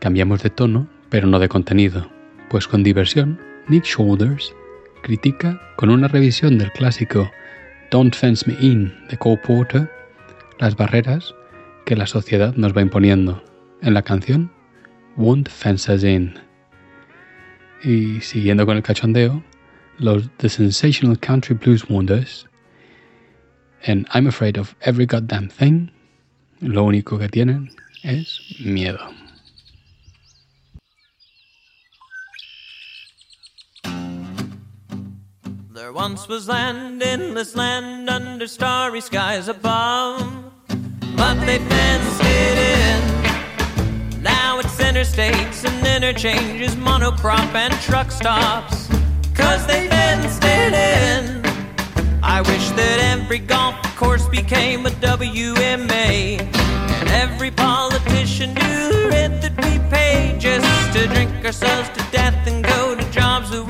Cambiamos 0.00 0.42
de 0.42 0.50
tono, 0.50 0.88
pero 1.08 1.26
no 1.26 1.38
de 1.38 1.48
contenido, 1.48 2.10
pues 2.48 2.66
con 2.66 2.82
diversión, 2.82 3.38
Nick 3.68 3.84
Shoulders 3.84 4.54
critica 5.02 5.60
con 5.76 5.90
una 5.90 6.08
revisión 6.08 6.58
del 6.58 6.72
clásico 6.72 7.30
Don't 7.90 8.14
Fence 8.14 8.50
Me 8.50 8.56
In 8.60 8.92
de 9.08 9.16
Cole 9.16 9.40
Porter 9.46 9.90
las 10.58 10.76
barreras 10.76 11.34
que 11.86 11.96
la 11.96 12.06
sociedad 12.06 12.54
nos 12.56 12.76
va 12.76 12.82
imponiendo 12.82 13.42
en 13.82 13.94
la 13.94 14.02
canción 14.02 14.50
Won't 15.16 15.48
Fence 15.48 15.92
Us 15.92 16.04
In. 16.04 16.34
Y 17.82 18.20
siguiendo 18.20 18.66
con 18.66 18.76
el 18.76 18.82
cachondeo, 18.82 19.42
los 19.98 20.30
The 20.36 20.48
Sensational 20.48 21.18
Country 21.18 21.54
Blues 21.56 21.88
Wonders 21.88 22.46
en 23.82 24.06
I'm 24.14 24.26
Afraid 24.26 24.58
of 24.58 24.74
Every 24.80 25.06
Goddamn 25.06 25.48
Thing, 25.48 25.88
lo 26.60 26.84
único 26.84 27.18
que 27.18 27.28
tienen 27.28 27.70
es 28.02 28.40
miedo. 28.60 29.19
There 35.90 35.96
once 35.96 36.28
was 36.28 36.46
land, 36.46 37.02
endless 37.02 37.56
land 37.56 38.08
under 38.08 38.46
starry 38.46 39.00
skies 39.00 39.48
above, 39.48 40.22
but 41.16 41.34
they 41.44 41.58
fenced 41.58 42.20
it 42.22 42.58
in. 42.78 44.22
Now 44.22 44.60
it's 44.60 44.76
interstates 44.76 45.68
and 45.68 45.84
interchanges, 45.84 46.76
monocrop 46.76 47.52
and 47.56 47.74
truck 47.80 48.12
stops, 48.12 48.86
cause 49.34 49.66
they 49.66 49.88
fenced 49.88 50.44
it 50.44 50.74
in. 50.74 51.44
I 52.22 52.40
wish 52.40 52.68
that 52.78 53.18
every 53.18 53.40
golf 53.40 53.74
course 53.96 54.28
became 54.28 54.86
a 54.86 54.90
WMA, 54.90 56.38
and 56.38 57.08
every 57.08 57.50
politician 57.50 58.54
knew 58.54 59.08
rent 59.08 59.42
that 59.42 59.56
we 59.56 59.80
pay 59.90 60.36
just 60.38 60.92
to 60.92 61.08
drink 61.08 61.44
ourselves 61.44 61.88
to 61.88 62.12
death 62.12 62.46
and 62.46 62.62
go 62.62 62.94
to 62.94 63.10
jobs 63.10 63.50
that. 63.50 63.69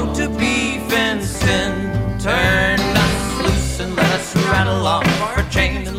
To 0.00 0.28
be 0.28 0.78
fenced 0.88 1.44
in, 1.44 2.18
turn 2.18 2.80
us 2.80 3.42
loose 3.42 3.80
and 3.80 3.94
let 3.94 4.10
us 4.12 4.34
rattle 4.34 4.86
off 4.86 5.06
our 5.20 5.42
chain 5.50 5.89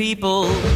people, 0.00 0.69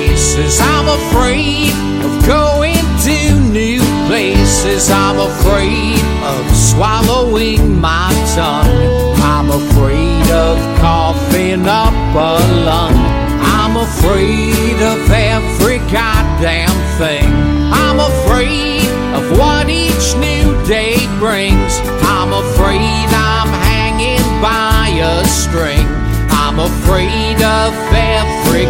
open 0.00 0.16
spaces. 0.16 0.60
I'm 0.60 0.88
afraid 0.88 1.72
of 2.04 2.26
going 2.26 2.74
to 3.04 3.40
new 3.50 3.80
places. 4.06 4.90
I'm 4.90 5.18
afraid 5.18 5.98
of 6.24 6.56
swallowing 6.56 7.80
my 7.80 8.12
tongue. 8.34 9.14
I'm 9.22 9.50
afraid 9.50 10.30
of 10.30 10.58
coughing 10.78 11.66
up 11.66 11.94
a 12.14 12.38
lung. 12.64 12.94
I'm 13.42 13.76
afraid 13.76 14.76
of 14.82 15.10
every 15.10 15.78
goddamn 15.92 16.76
thing. 16.98 17.28
I'm 17.72 18.00
afraid 18.00 18.88
of 19.14 19.38
what 19.38 19.68
each 19.68 20.14
new 20.16 20.46
day 20.66 20.96
brings. 21.18 21.80
I'm 22.02 22.32
afraid 22.32 23.06
I'm 23.12 23.48
hanging 23.48 24.24
by 24.40 24.88
a 25.02 25.24
string. 25.26 25.86
I'm 26.30 26.58
afraid 26.58 27.36
of 27.42 27.72
every 27.92 28.66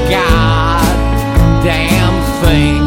damn 1.63 2.17
thing. 2.43 2.81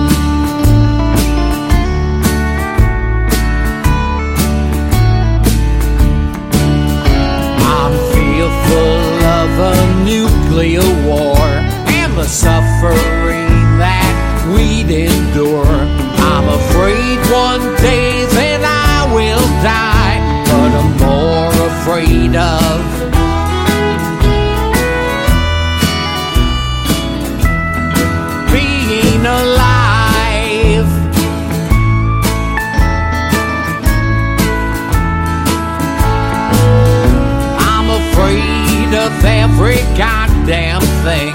I'm 7.62 7.94
fearful 8.14 8.98
of 9.40 9.50
a 9.60 10.04
nuclear 10.04 10.82
war 11.06 11.38
and 11.38 12.18
the 12.18 12.26
suffering 12.26 13.78
that 13.78 14.16
we'd 14.56 14.90
endure. 14.90 15.66
I'm 16.34 16.50
afraid 16.50 17.20
one 17.32 17.76
day 17.78 18.26
that 18.26 18.62
I 18.66 19.14
will 19.14 19.46
die, 19.62 20.18
but 20.50 20.72
I'm 20.80 20.98
more 20.98 21.54
afraid 21.70 22.36
of 22.36 23.13
every 39.54 39.82
goddamn 39.96 40.82
thing. 41.06 41.34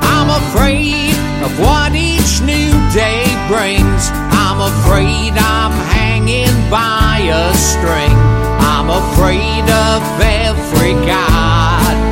I'm 0.00 0.30
afraid 0.42 1.12
of 1.44 1.52
what 1.60 1.94
each 1.94 2.40
new 2.40 2.72
day 2.92 3.24
brings. 3.46 4.08
I'm 4.32 4.60
afraid 4.60 5.32
I'm 5.36 5.72
hanging 5.92 6.54
by 6.70 7.28
a 7.28 7.54
string. 7.54 8.16
I'm 8.58 8.88
afraid 8.88 9.68
of 9.68 10.02
every 10.20 10.94
goddamn 11.06 12.07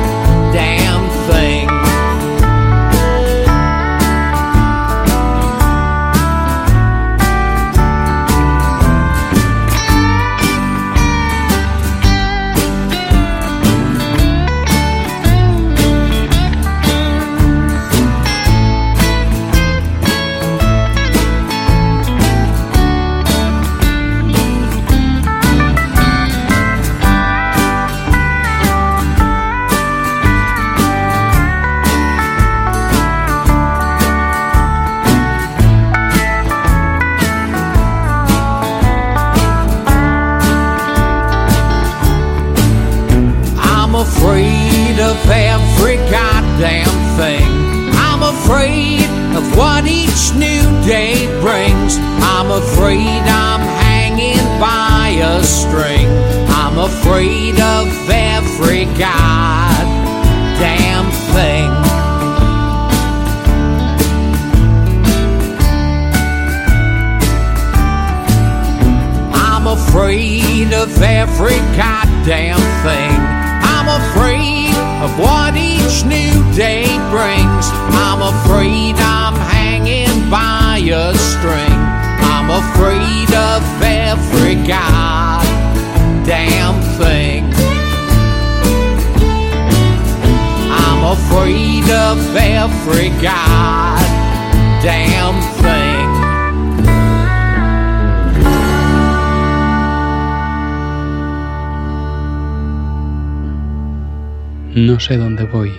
sé 105.07 105.15
dónde 105.15 105.45
voy, 105.45 105.71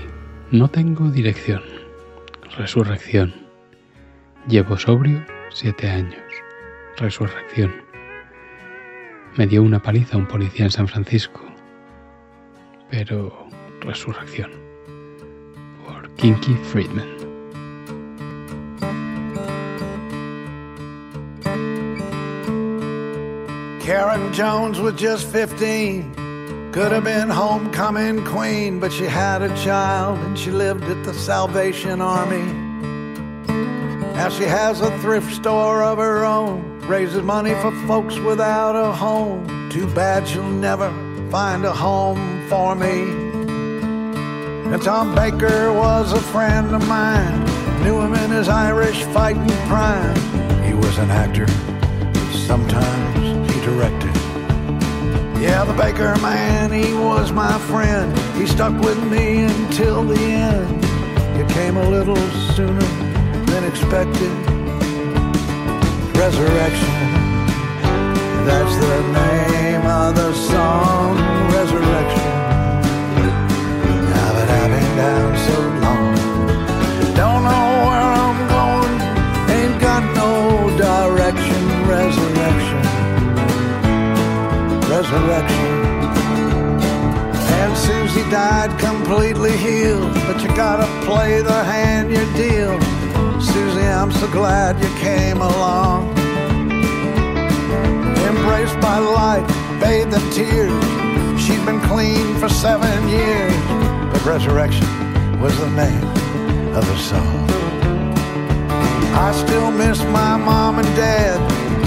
no 0.50 0.68
tengo 0.68 1.10
dirección. 1.10 1.62
Resurrección. 2.56 3.34
Llevo 4.48 4.78
sobrio 4.78 5.22
siete 5.50 5.86
años. 5.86 6.22
Resurrección. 6.96 7.74
Me 9.36 9.46
dio 9.46 9.62
una 9.62 9.82
paliza 9.82 10.16
un 10.16 10.26
policía 10.26 10.64
en 10.64 10.70
San 10.70 10.88
Francisco. 10.88 11.42
Pero 12.90 13.46
resurrección. 13.82 14.50
Por 15.84 16.08
Kinky 16.14 16.54
Friedman. 16.72 17.08
Karen 23.84 24.32
Jones 24.32 24.80
was 24.80 24.94
just 24.98 25.30
15. 25.30 26.27
Could 26.72 26.92
have 26.92 27.04
been 27.04 27.30
homecoming 27.30 28.24
queen, 28.26 28.78
but 28.78 28.92
she 28.92 29.04
had 29.04 29.40
a 29.40 29.48
child 29.56 30.18
and 30.18 30.38
she 30.38 30.50
lived 30.50 30.84
at 30.84 31.02
the 31.02 31.14
Salvation 31.14 32.02
Army. 32.02 32.44
Now 34.14 34.28
she 34.28 34.44
has 34.44 34.82
a 34.82 34.96
thrift 34.98 35.34
store 35.34 35.82
of 35.82 35.96
her 35.96 36.26
own, 36.26 36.80
raises 36.80 37.22
money 37.22 37.54
for 37.62 37.72
folks 37.86 38.18
without 38.18 38.76
a 38.76 38.92
home. 38.92 39.70
Too 39.70 39.86
bad 39.94 40.28
she'll 40.28 40.50
never 40.50 40.90
find 41.30 41.64
a 41.64 41.72
home 41.72 42.46
for 42.48 42.74
me. 42.74 43.02
And 44.70 44.82
Tom 44.82 45.14
Baker 45.14 45.72
was 45.72 46.12
a 46.12 46.20
friend 46.20 46.74
of 46.74 46.86
mine, 46.86 47.44
knew 47.82 47.98
him 47.98 48.12
in 48.12 48.30
his 48.30 48.48
Irish 48.48 49.04
fighting 49.04 49.48
prime. 49.68 50.14
He 50.62 50.74
was 50.74 50.98
an 50.98 51.10
actor, 51.10 51.48
sometimes 52.46 53.52
he 53.54 53.60
directed. 53.62 54.27
Yeah, 55.40 55.62
the 55.64 55.72
Baker 55.72 56.16
man, 56.20 56.72
he 56.72 56.92
was 56.94 57.30
my 57.30 57.58
friend. 57.70 58.16
He 58.36 58.44
stuck 58.44 58.72
with 58.82 59.00
me 59.08 59.44
until 59.44 60.02
the 60.02 60.18
end. 60.18 60.84
You 61.38 61.44
came 61.54 61.76
a 61.76 61.88
little 61.88 62.16
sooner 62.56 62.88
than 63.46 63.62
expected. 63.62 64.32
Resurrection, 66.18 66.94
that's 68.48 68.74
the 68.84 69.00
name 69.12 69.86
of 69.86 70.16
the 70.16 70.34
song. 70.34 71.16
Resurrection. 71.52 72.28
Now 74.10 74.32
that 74.32 74.48
I've 74.50 74.70
been 74.70 74.96
down 74.96 75.38
so 75.46 75.67
resurrection. 85.10 85.66
And 87.60 87.76
Susie 87.76 88.28
died 88.30 88.78
completely 88.78 89.56
healed, 89.56 90.12
but 90.26 90.42
you 90.42 90.48
gotta 90.48 90.86
play 91.06 91.40
the 91.40 91.64
hand 91.64 92.10
you're 92.10 92.32
dealt. 92.34 92.82
Susie, 93.42 93.80
I'm 93.80 94.12
so 94.12 94.30
glad 94.30 94.78
you 94.82 94.90
came 94.98 95.40
along. 95.40 96.10
Embraced 98.28 98.78
by 98.80 98.98
light, 98.98 99.46
bathed 99.80 100.12
in 100.12 100.30
tears. 100.30 101.40
She'd 101.40 101.64
been 101.64 101.80
clean 101.82 102.36
for 102.38 102.48
seven 102.48 103.08
years, 103.08 103.54
but 104.12 104.22
resurrection 104.26 104.88
was 105.40 105.56
the 105.58 105.70
name 105.70 106.04
of 106.76 106.84
the 106.86 106.98
song. 106.98 107.48
I 109.14 109.32
still 109.32 109.70
miss 109.70 110.02
my 110.04 110.36
mom 110.36 110.78
and 110.78 110.88
dad, 110.96 111.38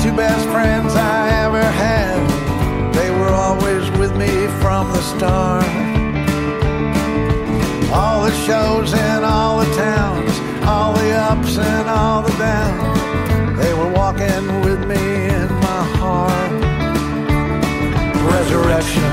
two 0.01 0.15
best 0.15 0.47
friends 0.49 0.95
I 0.95 1.29
ever 1.45 1.61
had. 1.61 2.40
They 2.93 3.09
were 3.09 3.33
always 3.45 3.89
with 3.99 4.15
me 4.15 4.47
from 4.61 4.91
the 4.91 5.01
start. 5.01 5.65
All 7.91 8.23
the 8.23 8.31
shows 8.45 8.93
in 8.93 9.23
all 9.23 9.59
the 9.59 9.71
towns, 9.75 10.33
all 10.65 10.93
the 10.93 11.11
ups 11.11 11.57
and 11.57 11.89
all 11.89 12.21
the 12.21 12.35
downs. 12.37 12.99
They 13.59 13.73
were 13.73 13.91
walking 13.91 14.61
with 14.61 14.81
me 14.87 15.03
in 15.39 15.47
my 15.67 15.83
heart. 15.99 16.51
Resurrection. 18.33 19.11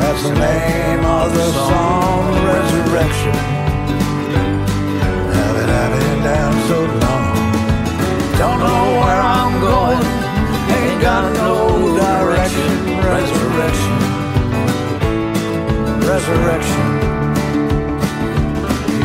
That's 0.00 0.22
the 0.22 0.34
name 0.34 1.04
of 1.04 1.34
the 1.34 1.50
song, 1.52 2.22
Resurrection. 2.52 3.36
That 5.56 5.68
I've 5.82 6.24
down 6.24 6.52
so 6.68 6.78
long, 7.04 7.34
don't 8.38 8.60
know 8.66 8.84
where 9.00 9.20
I'm 9.38 9.60
going, 9.60 10.02
ain't 10.76 11.00
got 11.02 11.32
no 11.34 11.77
resurrection, 13.58 13.98
resurrection. 16.06 16.86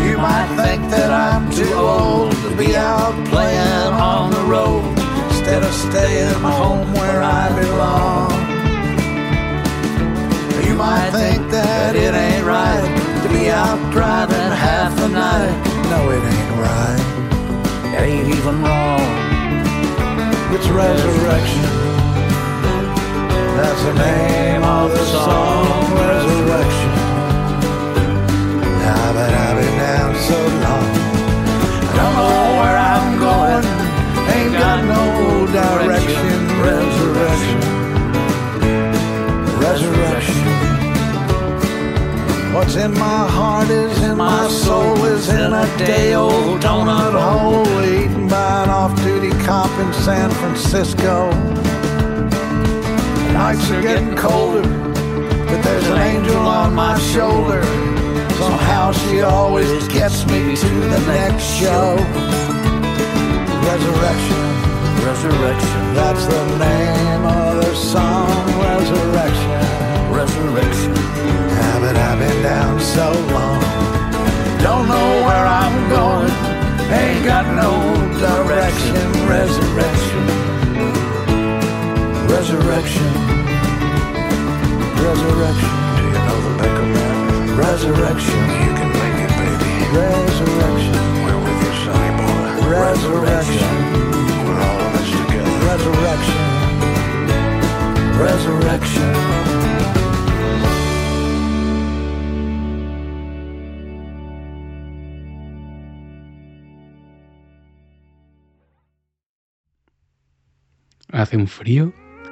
You 0.05 0.17
might 0.17 0.49
think 0.61 0.91
that 0.91 1.09
I'm 1.09 1.49
too 1.51 1.73
old 1.73 2.31
to 2.43 2.55
be 2.55 2.75
out 2.75 3.15
playing 3.29 3.93
on 3.93 4.29
the 4.29 4.43
road 4.43 4.83
instead 5.29 5.63
of 5.63 5.73
staying 5.73 6.33
home 6.33 6.93
where 6.93 7.23
I 7.23 7.49
belong. 7.59 8.31
You 10.67 10.75
might 10.75 11.09
think 11.11 11.49
that 11.49 11.95
it 11.95 12.13
ain't 12.13 12.45
right 12.45 12.85
to 13.23 13.29
be 13.29 13.49
out 13.49 13.79
driving 13.91 14.51
half 14.65 14.95
the 14.97 15.07
night. 15.07 15.55
No, 15.89 16.11
it 16.11 16.22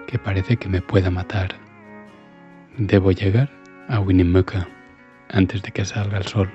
que 0.07 0.19
parece 0.19 0.57
que 0.57 0.67
me 0.67 0.81
pueda 0.81 1.09
matar. 1.09 1.55
Debo 2.77 3.11
llegar 3.11 3.49
a 3.87 3.99
Winnemucca 3.99 4.67
antes 5.29 5.61
de 5.61 5.71
que 5.71 5.85
salga 5.85 6.17
el 6.17 6.25
sol. 6.25 6.49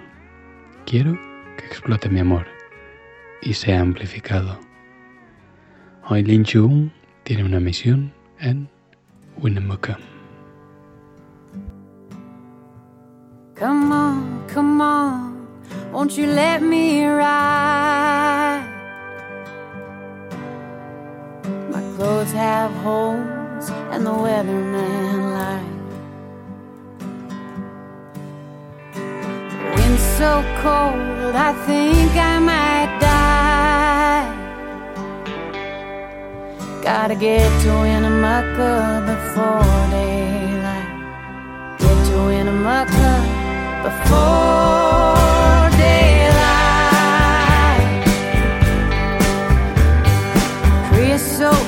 Quiero 0.85 1.19
que 1.57 1.67
explote 1.67 2.09
mi 2.09 2.21
amor 2.21 2.47
y 3.43 3.55
sea 3.55 3.81
amplificado. 3.81 4.61
Hoy 6.09 6.23
Lin 6.23 6.45
Chun 6.45 6.93
tiene 7.25 7.45
una 7.45 7.61
misión 7.61 8.13
en 8.41 8.69
Winnemucca. 9.39 9.99
Come 13.59 13.95
on, 13.95 14.45
come 14.53 14.83
on, 14.83 15.47
won't 15.93 16.13
you 16.19 16.27
let 16.27 16.61
me 16.61 17.07
holes 22.87 23.67
and 23.93 24.03
the 24.09 24.17
weatherman 24.25 25.19
light. 25.39 25.73
Wind 29.75 29.99
so 30.19 30.31
cold, 30.63 31.35
I 31.49 31.51
think 31.67 32.11
I 32.33 32.35
might 32.51 32.93
die. 33.09 34.27
Gotta 36.89 37.17
get 37.27 37.49
to 37.63 37.71
Winnemucca 37.85 38.75
before 39.11 39.81
daylight. 39.97 40.91
Get 41.81 41.99
to 42.09 42.17
Winnemucca 42.29 43.13
before. 43.87 44.57
so 51.37 51.66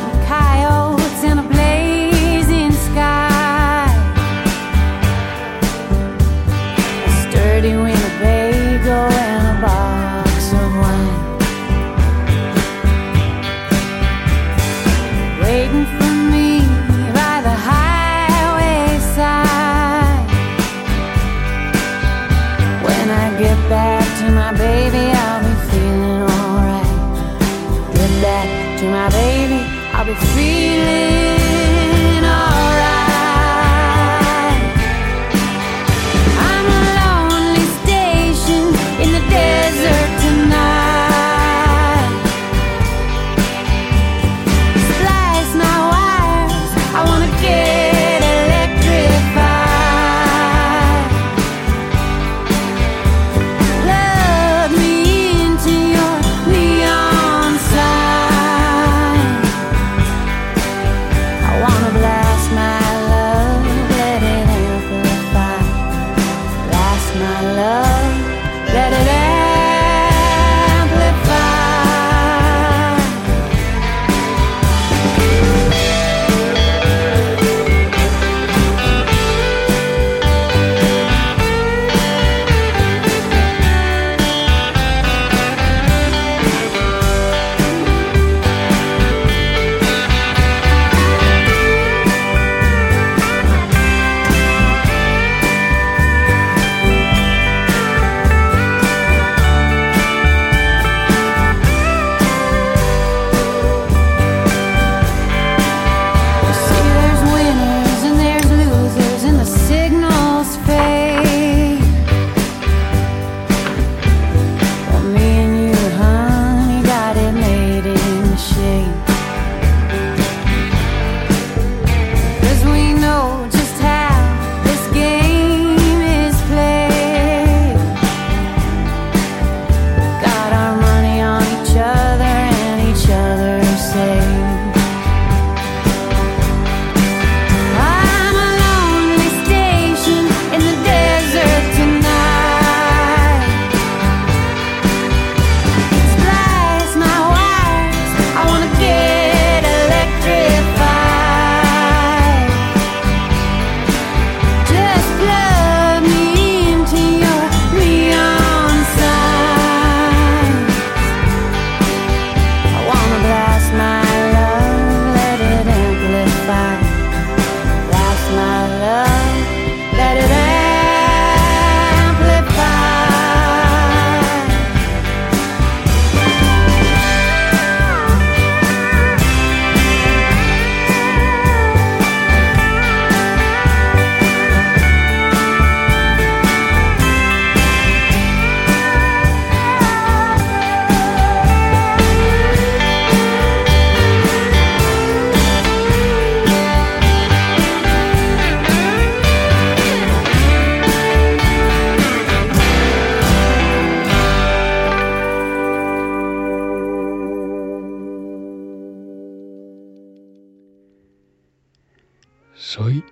Soy 212.70 213.02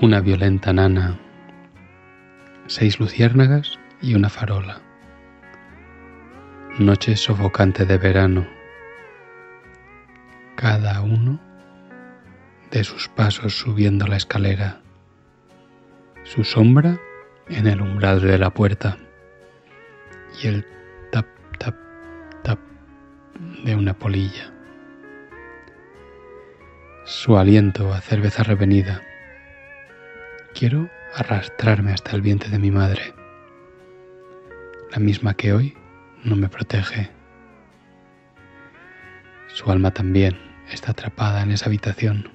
una 0.00 0.22
violenta 0.22 0.72
nana, 0.72 1.20
seis 2.66 2.98
luciérnagas 2.98 3.78
y 4.00 4.14
una 4.14 4.30
farola. 4.30 4.80
Noche 6.78 7.14
sofocante 7.16 7.84
de 7.84 7.98
verano, 7.98 8.46
cada 10.56 11.02
uno 11.02 11.38
de 12.70 12.84
sus 12.84 13.06
pasos 13.08 13.54
subiendo 13.54 14.06
la 14.06 14.16
escalera, 14.16 14.80
su 16.24 16.42
sombra 16.42 16.98
en 17.48 17.66
el 17.66 17.82
umbral 17.82 18.22
de 18.22 18.38
la 18.38 18.48
puerta 18.48 18.96
y 20.42 20.46
el 20.46 20.66
tap, 21.10 21.26
tap, 21.58 21.76
tap 22.42 22.58
de 23.62 23.76
una 23.76 23.92
polilla. 23.92 24.50
Su 27.14 27.36
aliento 27.36 27.92
a 27.92 28.00
cerveza 28.00 28.42
revenida. 28.42 29.02
Quiero 30.54 30.88
arrastrarme 31.14 31.92
hasta 31.92 32.16
el 32.16 32.22
vientre 32.22 32.48
de 32.48 32.58
mi 32.58 32.70
madre, 32.70 33.14
la 34.90 34.98
misma 34.98 35.34
que 35.34 35.52
hoy 35.52 35.76
no 36.24 36.36
me 36.36 36.48
protege. 36.48 37.10
Su 39.46 39.70
alma 39.70 39.92
también 39.92 40.38
está 40.72 40.92
atrapada 40.92 41.42
en 41.42 41.52
esa 41.52 41.66
habitación. 41.66 42.32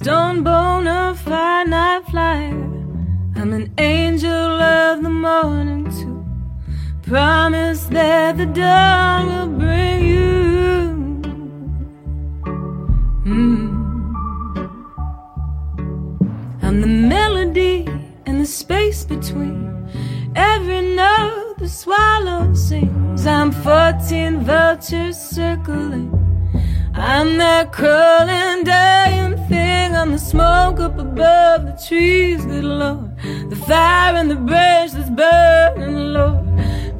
Stone 0.00 0.42
bona 0.42 1.14
fide 1.14 1.68
night 1.68 2.02
flyer. 2.10 2.54
I'm 3.36 3.52
an 3.52 3.70
angel 3.76 4.30
of 4.30 5.02
the 5.02 5.10
morning 5.10 5.84
too. 5.98 6.24
Promise 7.02 7.84
that 7.96 8.38
the 8.38 8.46
dawn 8.46 9.26
will 9.30 9.58
bring 9.58 9.98
you. 10.12 10.30
Mm. 13.26 13.68
I'm 16.62 16.80
the 16.80 16.92
melody 17.14 17.86
and 18.24 18.40
the 18.40 18.46
space 18.46 19.04
between 19.04 19.58
every 20.34 20.80
note 20.96 21.56
the 21.58 21.68
swallow 21.68 22.54
sings. 22.54 23.26
I'm 23.26 23.52
14 23.52 24.40
vultures 24.44 25.18
circling. 25.18 26.19
I'm 27.00 27.38
that 27.38 27.72
crawling, 27.72 28.64
dying 28.64 29.36
thing. 29.48 29.96
I'm 29.96 30.12
the 30.12 30.18
smoke 30.18 30.80
up 30.80 30.98
above 30.98 31.64
the 31.64 31.82
trees, 31.88 32.44
good 32.44 32.62
Lord. 32.62 33.16
The 33.48 33.56
fire 33.56 34.16
in 34.16 34.28
the 34.28 34.36
branch 34.36 34.92
that's 34.92 35.08
burning, 35.08 36.12
Lord. 36.12 36.44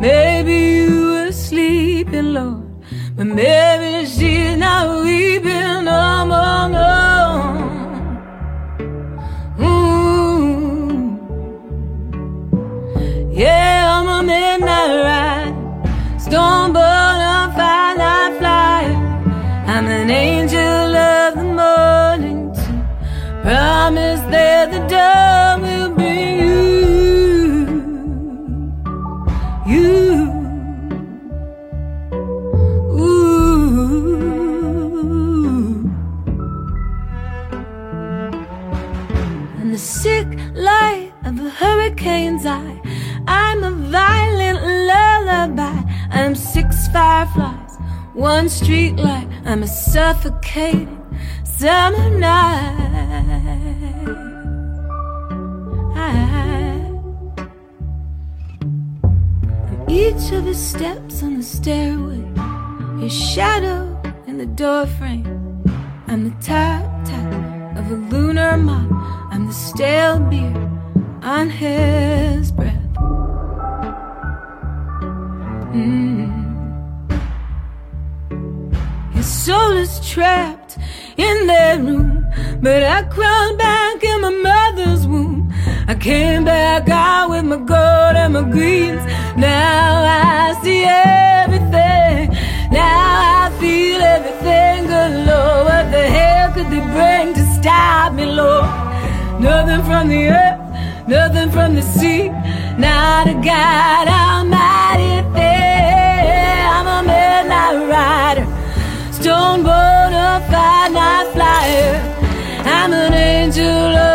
Maybe 0.01 0.55
you 0.55 1.11
were 1.11 1.33
sleeping, 1.33 2.33
Lord. 2.33 2.67
But 3.15 3.27
maybe 3.27 4.07
she's 4.07 4.30
one 48.15 48.49
street 48.49 48.97
light. 48.97 49.29
I'm 49.45 49.63
a 49.63 49.67
suffocating 49.67 50.97
summer 51.45 52.11
night. 52.11 52.91
Each 59.89 60.31
of 60.33 60.45
his 60.45 60.65
steps 60.65 61.23
on 61.23 61.37
the 61.37 61.43
stairway, 61.43 62.23
his 63.01 63.13
shadow 63.13 64.01
in 64.27 64.39
the 64.39 64.47
doorframe. 64.47 65.27
I'm 66.07 66.25
the 66.25 66.37
tap 66.41 66.85
tap 67.05 67.77
of 67.77 67.91
a 67.91 67.95
lunar 67.95 68.57
mop. 68.57 68.89
I'm 69.33 69.47
the 69.47 69.53
stale 69.53 70.21
beer 70.21 70.55
on 71.23 71.51
his 71.51 72.53
breath. 72.53 72.75
Mm. 75.75 76.40
His 79.21 79.45
soul 79.45 79.73
is 79.73 80.01
trapped 80.09 80.79
in 81.19 81.47
that 81.47 81.79
room, 81.79 82.27
but 82.63 82.83
I 82.83 83.03
crawled 83.03 83.59
back 83.59 84.03
in 84.03 84.23
my 84.23 84.31
mother's 84.31 85.07
womb. 85.07 85.53
I 85.87 85.95
came 85.95 86.47
back 86.47 86.89
out 86.89 87.29
with 87.29 87.45
my 87.45 87.59
gold 87.59 88.17
and 88.17 88.33
my 88.33 88.45
greens. 88.51 89.05
Now 89.37 90.05
I 90.09 90.59
see 90.63 90.85
everything. 90.85 92.31
Now 92.73 93.45
I 93.45 93.53
feel 93.61 94.01
everything. 94.01 94.87
Good 94.87 95.13
Lord, 95.29 95.65
what 95.69 95.93
the 95.93 96.05
hell 96.17 96.55
could 96.55 96.71
they 96.71 96.81
bring 96.81 97.35
to 97.35 97.45
stop 97.61 98.15
me, 98.15 98.25
Lord? 98.25 98.65
Nothing 99.39 99.85
from 99.85 100.09
the 100.09 100.29
earth, 100.29 101.07
nothing 101.07 101.51
from 101.51 101.75
the 101.75 101.83
sea. 101.83 102.31
Not 102.79 103.29
a 103.29 103.35
God 103.35 104.09
Almighty 104.09 105.13
thing. 105.37 106.65
I'm 106.73 106.87
a 106.87 107.01
midnight 107.07 107.91
rider 107.91 108.20
stone 109.51 109.65
bona 109.65 110.41
fide 110.51 110.93
night 110.93 111.27
flyer. 111.33 111.95
I'm 112.65 112.93
an 112.93 113.13
angel 113.15 114.10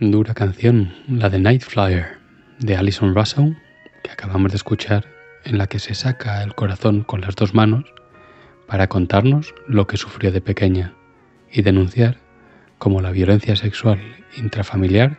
Dura 0.00 0.32
canción, 0.32 0.94
la 1.08 1.28
de 1.28 1.40
Night 1.40 1.62
Flyer, 1.62 2.18
de 2.60 2.76
Alison 2.76 3.16
Russell, 3.16 3.54
que 4.04 4.12
acabamos 4.12 4.52
de 4.52 4.56
escuchar, 4.56 5.04
en 5.44 5.58
la 5.58 5.66
que 5.66 5.80
se 5.80 5.92
saca 5.92 6.44
el 6.44 6.54
corazón 6.54 7.02
con 7.02 7.20
las 7.20 7.34
dos 7.34 7.52
manos 7.52 7.84
para 8.68 8.86
contarnos 8.86 9.56
lo 9.66 9.88
que 9.88 9.96
sufrió 9.96 10.30
de 10.30 10.40
pequeña 10.40 10.94
y 11.50 11.62
denunciar 11.62 12.18
cómo 12.78 13.00
la 13.00 13.10
violencia 13.10 13.56
sexual 13.56 13.98
intrafamiliar 14.36 15.18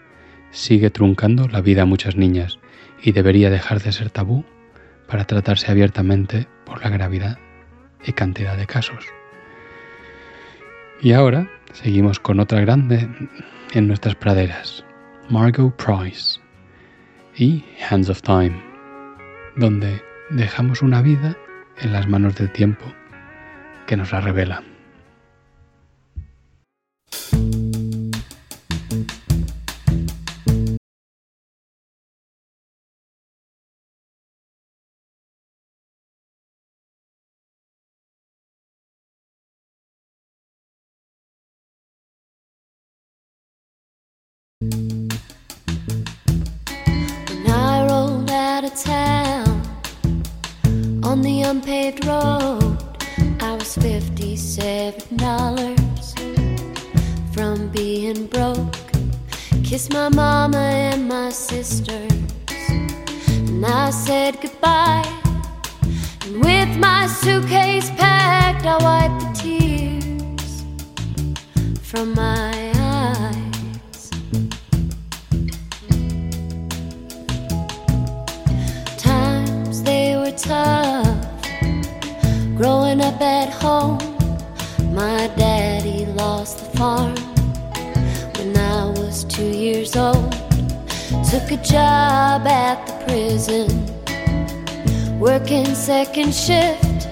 sigue 0.52 0.90
truncando 0.90 1.50
la 1.50 1.60
vida 1.60 1.82
a 1.82 1.86
muchas 1.86 2.16
niñas 2.16 2.58
y 3.04 3.12
debería 3.12 3.50
dejar 3.50 3.82
de 3.82 3.92
ser 3.92 4.12
tabú 4.12 4.46
para 5.10 5.26
tratarse 5.26 5.70
abiertamente 5.70 6.48
por 6.66 6.82
la 6.82 6.90
gravedad 6.90 7.38
y 8.06 8.14
cantidad 8.14 8.56
de 8.56 8.66
casos. 8.66 9.04
Y 11.02 11.12
ahora 11.12 11.50
seguimos 11.74 12.20
con 12.20 12.40
otra 12.40 12.62
grande 12.62 13.10
en 13.74 13.88
nuestras 13.88 14.16
praderas, 14.16 14.84
Margot 15.30 15.76
Price 15.76 16.40
y 17.36 17.64
Hands 17.90 18.10
of 18.10 18.22
Time, 18.22 18.62
donde 19.56 20.02
dejamos 20.30 20.82
una 20.82 21.02
vida 21.02 21.38
en 21.82 21.94
las 21.94 22.08
manos 22.08 22.36
del 22.36 22.52
tiempo 22.52 22.86
que 23.88 23.98
nos 23.98 24.12
la 24.12 24.22
revela. 24.22 24.69
Fifty-seven 53.70 55.18
dollars 55.18 56.14
from 57.32 57.70
being 57.70 58.26
broke. 58.26 58.76
Kissed 59.64 59.94
my 59.94 60.10
mama 60.10 60.58
and 60.58 61.08
my 61.08 61.30
sisters, 61.30 62.12
and 62.50 63.64
I 63.66 63.92
said 63.92 64.42
goodbye. 64.42 65.06
And 66.26 66.44
with 66.44 66.78
my 66.78 67.06
suitcase 67.08 67.92
packed, 67.92 68.66
I 68.66 68.78
wiped 68.84 69.22
the 69.22 69.32
tears 69.44 70.66
from 71.82 72.14
my 72.16 72.74
eyes. 72.76 74.10
Times 78.98 79.84
they 79.84 80.18
were 80.18 80.32
tough. 80.32 81.08
Growing 82.58 82.89
at 83.22 83.50
home, 83.50 83.98
my 84.94 85.28
daddy 85.36 86.06
lost 86.06 86.60
the 86.60 86.78
farm 86.78 87.16
when 88.38 88.56
I 88.58 88.86
was 88.86 89.24
two 89.26 89.50
years 89.50 89.96
old. 89.96 90.32
Took 91.30 91.52
a 91.52 91.58
job 91.58 92.48
at 92.48 92.86
the 92.88 92.94
prison, 93.06 93.68
working 95.20 95.74
second 95.76 96.34
shift. 96.34 97.08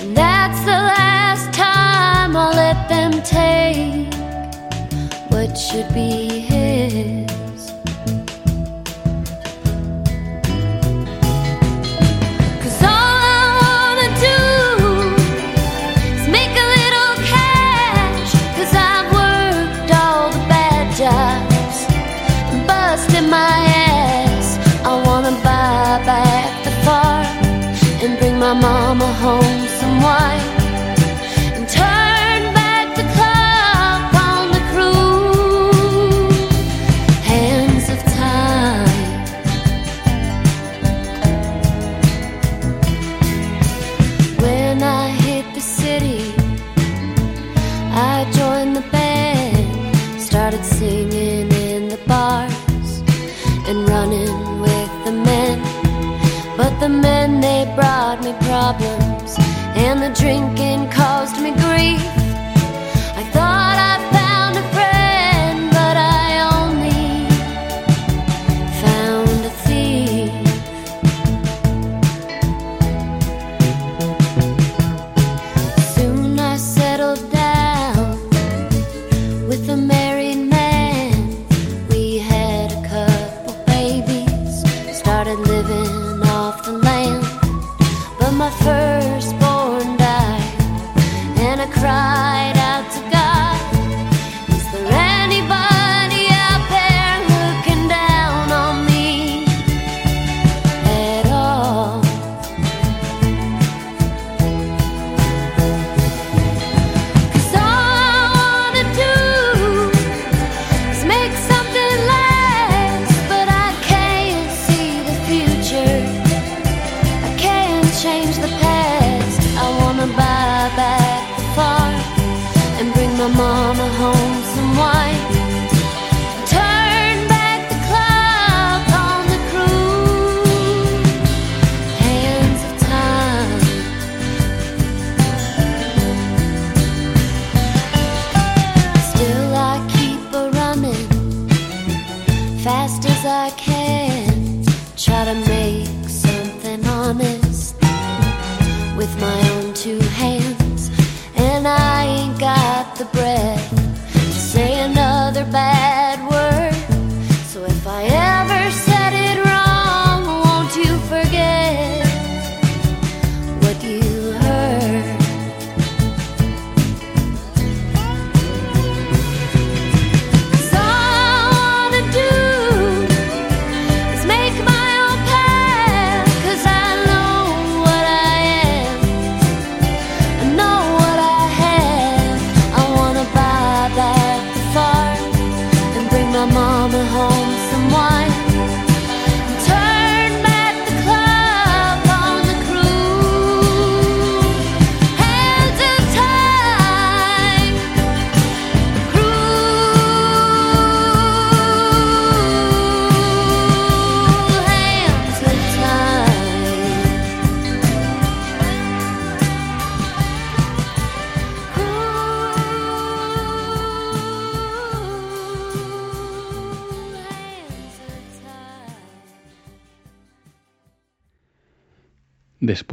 And 0.00 0.16
that's 0.16 0.60
the 0.60 0.78
last 0.94 1.52
time 1.52 2.36
I'll 2.36 2.54
let 2.54 2.88
them 2.88 3.12
take 3.22 4.12
what 5.30 5.56
should 5.56 5.92
be 5.94 6.40
his. 6.40 7.43
Mama 28.54 29.06
home 29.22 29.43
and 60.26 60.53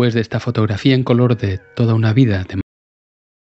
de 0.09 0.21
esta 0.21 0.39
fotografía 0.39 0.95
en 0.95 1.03
color 1.03 1.37
de 1.37 1.59
toda 1.75 1.93
una 1.93 2.11
vida 2.11 2.39
de 2.39 2.60